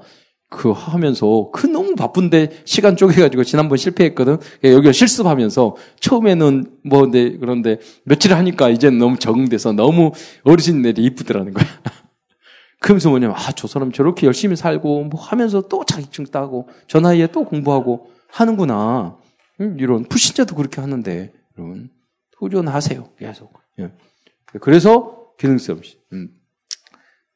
그 0.53 0.69
하면서 0.69 1.49
그 1.51 1.65
너무 1.65 1.95
바쁜데 1.95 2.61
시간 2.63 2.95
쪼개가지고 2.95 3.43
지난번 3.43 3.77
실패했거든. 3.79 4.37
예, 4.63 4.71
여기가 4.71 4.91
실습하면서 4.91 5.75
처음에는 5.99 6.77
뭐 6.85 7.01
근데 7.01 7.35
그런데 7.39 7.79
며칠 8.03 8.33
하니까 8.35 8.69
이제는 8.69 8.99
너무 8.99 9.17
적응돼서 9.17 9.73
너무 9.73 10.11
어르신들이 10.43 11.03
이쁘더라는 11.03 11.53
거야. 11.53 11.65
그러면서 12.79 13.09
뭐냐면 13.09 13.35
아 13.35 13.51
저 13.55 13.67
사람 13.67 13.91
저렇게 13.91 14.27
열심히 14.27 14.55
살고 14.55 15.05
뭐 15.05 15.19
하면서 15.19 15.61
또 15.61 15.83
자격증 15.85 16.25
따고 16.25 16.69
저 16.87 16.99
나이에 16.99 17.27
또 17.27 17.45
공부하고 17.45 18.11
하는구나. 18.29 19.17
음, 19.59 19.77
이런 19.79 20.03
불신자도 20.03 20.55
그렇게 20.55 20.81
하는데 20.81 21.33
여러분 21.57 21.89
도전하세요 22.37 23.09
계속. 23.17 23.53
예. 23.79 23.91
그래서 24.61 25.17
기능성. 25.39 25.81
음. 26.13 26.29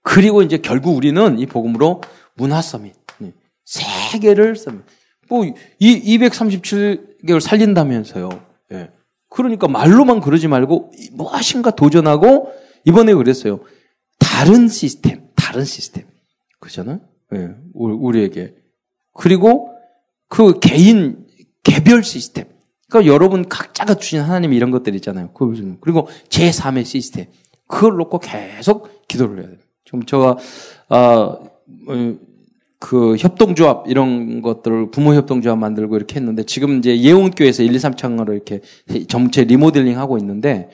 그리고 0.04 0.44
이제 0.44 0.58
결국 0.60 0.96
우리는 0.96 1.40
이 1.40 1.48
복음으로 1.48 2.02
문화 2.36 2.62
서밋. 2.62 3.07
세계를 3.68 4.56
뭐, 5.30 5.46
이 5.80 6.18
237개월 6.18 7.42
살린다면서요. 7.42 8.30
예. 8.72 8.92
그러니까 9.30 9.68
말로만 9.68 10.22
그러지 10.22 10.48
말고 10.48 10.94
무엇인가 11.12 11.72
도전하고 11.72 12.54
이번에 12.86 13.14
그랬어요. 13.14 13.60
다른 14.20 14.70
시스템, 14.70 15.28
다른 15.36 15.66
시스템. 15.66 16.06
그잖아요? 16.62 17.02
예. 17.34 17.50
우리에게. 17.74 18.56
그리고 19.14 19.76
그 20.30 20.60
개인, 20.60 21.28
개별 21.64 22.04
시스템. 22.04 22.46
그러니까 22.90 23.14
여러분 23.14 23.50
각자가 23.50 23.96
주신 23.96 24.22
하나님 24.22 24.54
이런 24.54 24.72
것들 24.72 24.96
있잖아요. 24.96 25.32
그리고 25.82 26.08
제3의 26.30 26.86
시스템. 26.86 27.26
그걸 27.68 27.98
놓고 27.98 28.20
계속 28.20 29.08
기도를 29.10 29.40
해야 29.40 29.48
돼요. 29.48 29.58
지금 29.84 30.06
제가, 30.06 30.38
아, 30.88 31.38
그 32.80 33.16
협동조합 33.18 33.86
이런 33.88 34.42
것들을 34.42 34.92
부모 34.92 35.14
협동조합 35.14 35.58
만들고 35.58 35.98
이렇게 35.98 36.16
했는데 36.16 36.44
지금 36.44 36.78
이제 36.78 37.00
예원교회에서 37.02 37.64
1, 37.64 37.74
2, 37.74 37.78
3창으로 37.78 38.34
이렇게 38.34 38.62
전체 39.08 39.44
리모델링 39.44 39.98
하고 39.98 40.18
있는데 40.18 40.70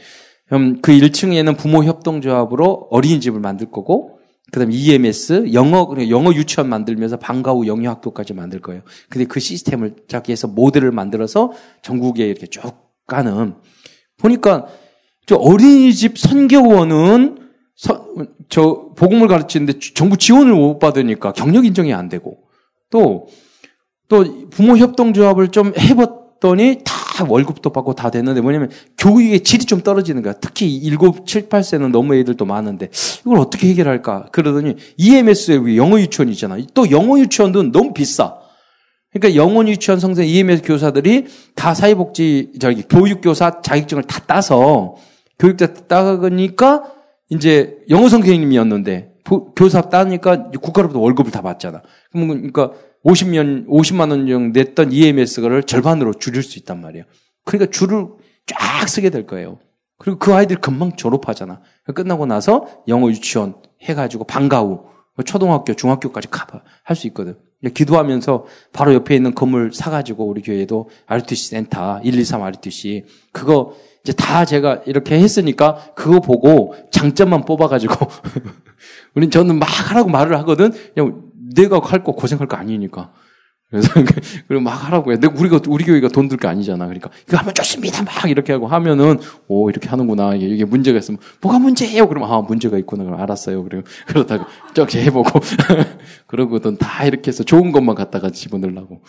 음, 0.52 0.82
그 0.82 0.92
1층에는 0.92 1.58
부모 1.58 1.84
협동조합으로 1.84 2.88
어린이집을 2.92 3.40
만들 3.40 3.72
거고 3.72 4.20
그다음에 4.52 4.74
EMS, 4.76 5.54
영어 5.54 5.96
영어 6.10 6.32
유치원 6.34 6.70
만들면서 6.70 7.18
방과 7.18 7.52
후 7.52 7.66
영어 7.66 7.90
학교까지 7.90 8.34
만들 8.34 8.62
거예요. 8.62 8.84
근데 9.10 9.26
그 9.26 9.40
시스템을 9.40 9.96
자기해서 10.08 10.48
모델을 10.48 10.92
만들어서 10.92 11.54
전국에 11.82 12.28
이렇게 12.28 12.46
쭉 12.48 12.62
가는 13.08 13.56
보니까 14.20 14.68
저 15.26 15.38
어린이집 15.38 16.20
선교원은 16.20 17.43
서, 17.76 18.06
저 18.50 18.90
복음을 18.96 19.28
가르치는데 19.28 19.80
정부 19.96 20.18
지원을 20.18 20.54
못 20.54 20.80
받으니까 20.80 21.34
경력 21.34 21.66
인정이 21.66 21.94
안 21.94 22.10
되고 22.10 22.38
또 22.90 23.28
또 24.14 24.48
부모 24.50 24.78
협동조합을 24.78 25.48
좀 25.48 25.74
해봤더니 25.78 26.82
다 26.84 27.26
월급도 27.28 27.72
받고 27.72 27.96
다 27.96 28.12
됐는데 28.12 28.42
뭐냐면 28.42 28.70
교육의 28.98 29.40
질이 29.42 29.66
좀 29.66 29.82
떨어지는 29.82 30.22
거야. 30.22 30.34
특히 30.34 30.80
7, 30.82 30.98
7, 31.26 31.50
8세는 31.50 31.90
너무 31.90 32.16
애들도 32.16 32.46
많은데 32.46 32.90
이걸 33.22 33.40
어떻게 33.40 33.70
해결할까? 33.70 34.28
그러더니 34.32 34.76
EMS에 34.98 35.78
영어 35.78 36.00
유치원이잖아. 36.00 36.58
또 36.76 36.92
영어 36.92 37.18
유치원도 37.20 37.72
너무 37.72 37.94
비싸. 37.94 38.36
그러니까 39.12 39.36
영어 39.36 39.68
유치원 39.68 40.00
성생 40.00 40.28
EMS 40.28 40.62
교사들이 40.64 41.26
다 41.56 41.74
사회복지 41.74 42.54
저기 42.60 42.84
교육교사 42.84 43.62
자격증을 43.62 44.04
다 44.04 44.22
따서 44.28 44.96
교육자 45.40 45.74
따니까 45.74 46.84
이제 47.34 47.78
영어 47.90 48.10
선생님이었는데 48.10 49.14
교사 49.56 49.82
따니까 49.90 50.52
국가로부터 50.52 51.00
월급을 51.00 51.32
다 51.32 51.42
받잖아. 51.42 51.82
그러니까 52.12 52.72
50년 53.04 53.68
50만 53.68 54.12
원 54.12 54.28
정도 54.28 54.60
냈던 54.60 54.92
EMS를 54.92 55.64
절반으로 55.64 56.14
줄일 56.14 56.44
수 56.44 56.60
있단 56.60 56.80
말이에요. 56.82 57.06
그러니까 57.44 57.72
줄을 57.72 58.08
쫙 58.46 58.88
쓰게 58.88 59.10
될 59.10 59.26
거예요. 59.26 59.60
그리고 59.98 60.20
그 60.20 60.34
아이들 60.34 60.58
금방 60.58 60.96
졸업하잖아. 60.96 61.62
끝나고 61.96 62.26
나서 62.26 62.84
영어 62.88 63.10
유치원 63.10 63.56
해가지고 63.82 64.26
방과 64.26 64.60
후 64.60 64.86
초등학교, 65.26 65.74
중학교까지 65.74 66.28
할수 66.84 67.08
있거든. 67.08 67.38
기도하면서 67.74 68.46
바로 68.74 68.94
옆에 68.94 69.16
있는 69.16 69.34
건물 69.34 69.72
사가지고 69.74 70.28
우리 70.28 70.42
교회도 70.42 70.90
RTC 71.06 71.50
센터 71.50 72.02
123 72.02 72.42
RTC 72.42 73.06
그거 73.32 73.76
이제 74.04 74.12
다 74.14 74.44
제가 74.44 74.82
이렇게 74.86 75.18
했으니까 75.18 75.78
그거 75.96 76.20
보고 76.20 76.76
장점만 76.92 77.46
뽑아가지고 77.46 77.96
우린 79.16 79.32
저는 79.32 79.60
막 79.60 79.66
하라고 79.66 80.10
말을 80.10 80.38
하거든. 80.40 80.72
그냥 80.94 81.22
내가 81.56 81.80
할 81.80 82.04
거 82.04 82.12
고생할 82.14 82.48
거 82.48 82.58
아니니까. 82.58 83.14
그래서 83.70 83.90
그리고 84.48 84.62
막 84.62 84.72
하라고 84.72 85.14
해. 85.14 85.20
내가 85.20 85.34
우리가 85.40 85.62
우리 85.70 85.86
교회가 85.86 86.10
돈들게 86.10 86.48
아니잖아. 86.48 86.86
그러니까 86.86 87.10
이거 87.28 87.38
하면 87.38 87.54
좋습니다. 87.54 88.04
막 88.04 88.30
이렇게 88.30 88.52
하고 88.52 88.68
하면은 88.68 89.20
오 89.48 89.70
이렇게 89.70 89.88
하는구나. 89.88 90.36
이게, 90.36 90.48
이게 90.48 90.66
문제가 90.66 91.00
있으면 91.00 91.20
뭐가 91.42 91.60
문제예요? 91.60 92.08
그러면 92.10 92.30
아 92.30 92.42
문제가 92.42 92.78
있구나. 92.78 93.06
그럼 93.06 93.22
알았어요. 93.22 93.64
그리고 93.64 93.84
그러다가 94.06 94.46
쩍 94.74 94.94
해보고 94.94 95.40
그러고든 96.28 96.78
다 96.78 97.06
이렇게 97.06 97.30
해서 97.30 97.44
좋은 97.44 97.72
것만 97.72 97.96
갖다가 97.96 98.30
집어넣으려고. 98.32 99.02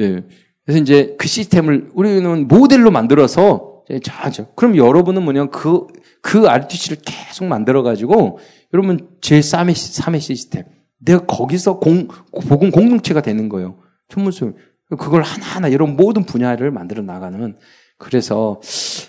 예. 0.00 0.24
그래서 0.66 0.80
이제 0.80 1.16
그 1.18 1.26
시스템을 1.26 1.90
우리는 1.94 2.46
모델로 2.46 2.90
만들어서 2.90 3.71
자, 4.02 4.30
자. 4.30 4.46
그럼 4.54 4.76
여러분은 4.76 5.22
뭐냐, 5.22 5.46
그, 5.46 5.86
그 6.20 6.46
RTC를 6.46 6.98
계속 7.04 7.44
만들어가지고, 7.46 8.38
여러분, 8.74 9.08
제3의, 9.20 9.72
3의 9.72 10.20
시스템. 10.20 10.64
내가 10.98 11.26
거기서 11.26 11.78
공, 11.78 12.08
복음 12.30 12.70
공동체가 12.70 13.22
되는 13.22 13.48
거예요. 13.48 13.78
천문수. 14.08 14.54
그걸 14.98 15.22
하나하나 15.22 15.68
이런 15.68 15.96
모든 15.96 16.24
분야를 16.24 16.70
만들어 16.70 17.02
나가는, 17.02 17.56
그래서, 17.98 18.60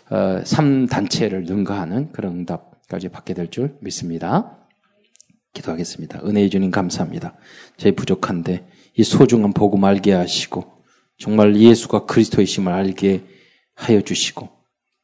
어, 0.09 0.41
3단체를 0.43 1.45
능가하는 1.45 2.11
그런 2.11 2.33
응답까지 2.39 3.09
받게 3.09 3.33
될 3.33 3.49
줄 3.49 3.75
믿습니다. 3.81 4.57
기도하겠습니다. 5.53 6.21
은혜의 6.25 6.49
주님 6.49 6.71
감사합니다. 6.71 7.35
제 7.77 7.91
부족한데, 7.91 8.67
이 8.97 9.03
소중한 9.03 9.53
복음 9.53 9.83
알게 9.83 10.13
하시고, 10.13 10.65
정말 11.17 11.55
예수가 11.55 12.05
그리스도이심을 12.05 12.71
알게 12.73 13.23
하여 13.75 14.01
주시고, 14.01 14.49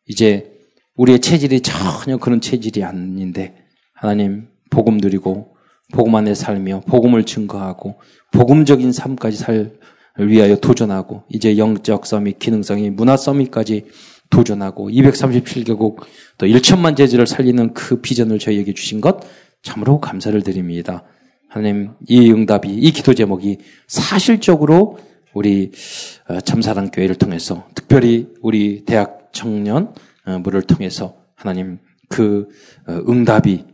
이제 0.10 0.52
우리의 0.96 1.20
체질이 1.20 1.62
전혀 1.62 2.18
그런 2.18 2.42
체질이 2.42 2.84
아닌데 2.84 3.56
하나님 3.94 4.50
복음 4.70 5.00
드리고 5.00 5.56
복음 5.94 6.16
안에 6.16 6.36
살며 6.36 6.82
복음을 6.88 7.24
증거하고 7.24 7.96
복음적인 8.32 8.92
삶까지 8.92 9.38
살 9.38 9.80
위하여 10.18 10.58
도전하고 10.58 11.24
이제 11.30 11.58
영적 11.58 12.06
서밋, 12.06 12.40
기능성이 12.40 12.90
문화 12.90 13.16
서밋까지 13.16 13.86
도전하고 14.30 14.90
237개국 14.90 15.98
또 16.38 16.46
1천만 16.46 16.98
제지를 16.98 17.26
살리는 17.26 17.74
그 17.74 18.02
비전을 18.02 18.38
저희에게 18.40 18.74
주신 18.74 19.00
것 19.00 19.22
참으로 19.64 20.00
감사를 20.00 20.42
드립니다. 20.44 21.04
하나님 21.48 21.92
이 22.08 22.30
응답이 22.32 22.70
이 22.70 22.92
기도 22.92 23.14
제목이 23.14 23.58
사실적으로 23.88 25.00
우리 25.34 25.72
어, 26.28 26.42
참사랑 26.42 26.92
교회를 26.92 27.16
통해서 27.16 27.68
특별히 27.74 28.28
우리 28.42 28.84
대학 28.86 29.19
청년 29.32 29.94
어, 30.26 30.40
물을 30.40 30.62
통해서 30.62 31.16
하나님 31.36 31.80
그 32.08 32.48
어, 32.88 32.94
응답이 33.08 33.66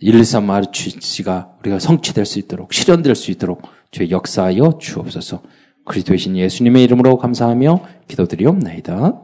123 0.00 0.44
마르치가 0.46 1.56
우리가 1.60 1.78
성취될 1.78 2.24
수 2.26 2.38
있도록 2.38 2.72
실현될 2.72 3.14
수 3.14 3.30
있도록 3.30 3.62
주의 3.90 4.10
역사하여 4.10 4.78
주옵소서. 4.80 5.42
그리스도의 5.84 6.18
신 6.18 6.36
예수님의 6.36 6.84
이름으로 6.84 7.18
감사하며 7.18 7.86
기도드리옵나이다. 8.08 9.22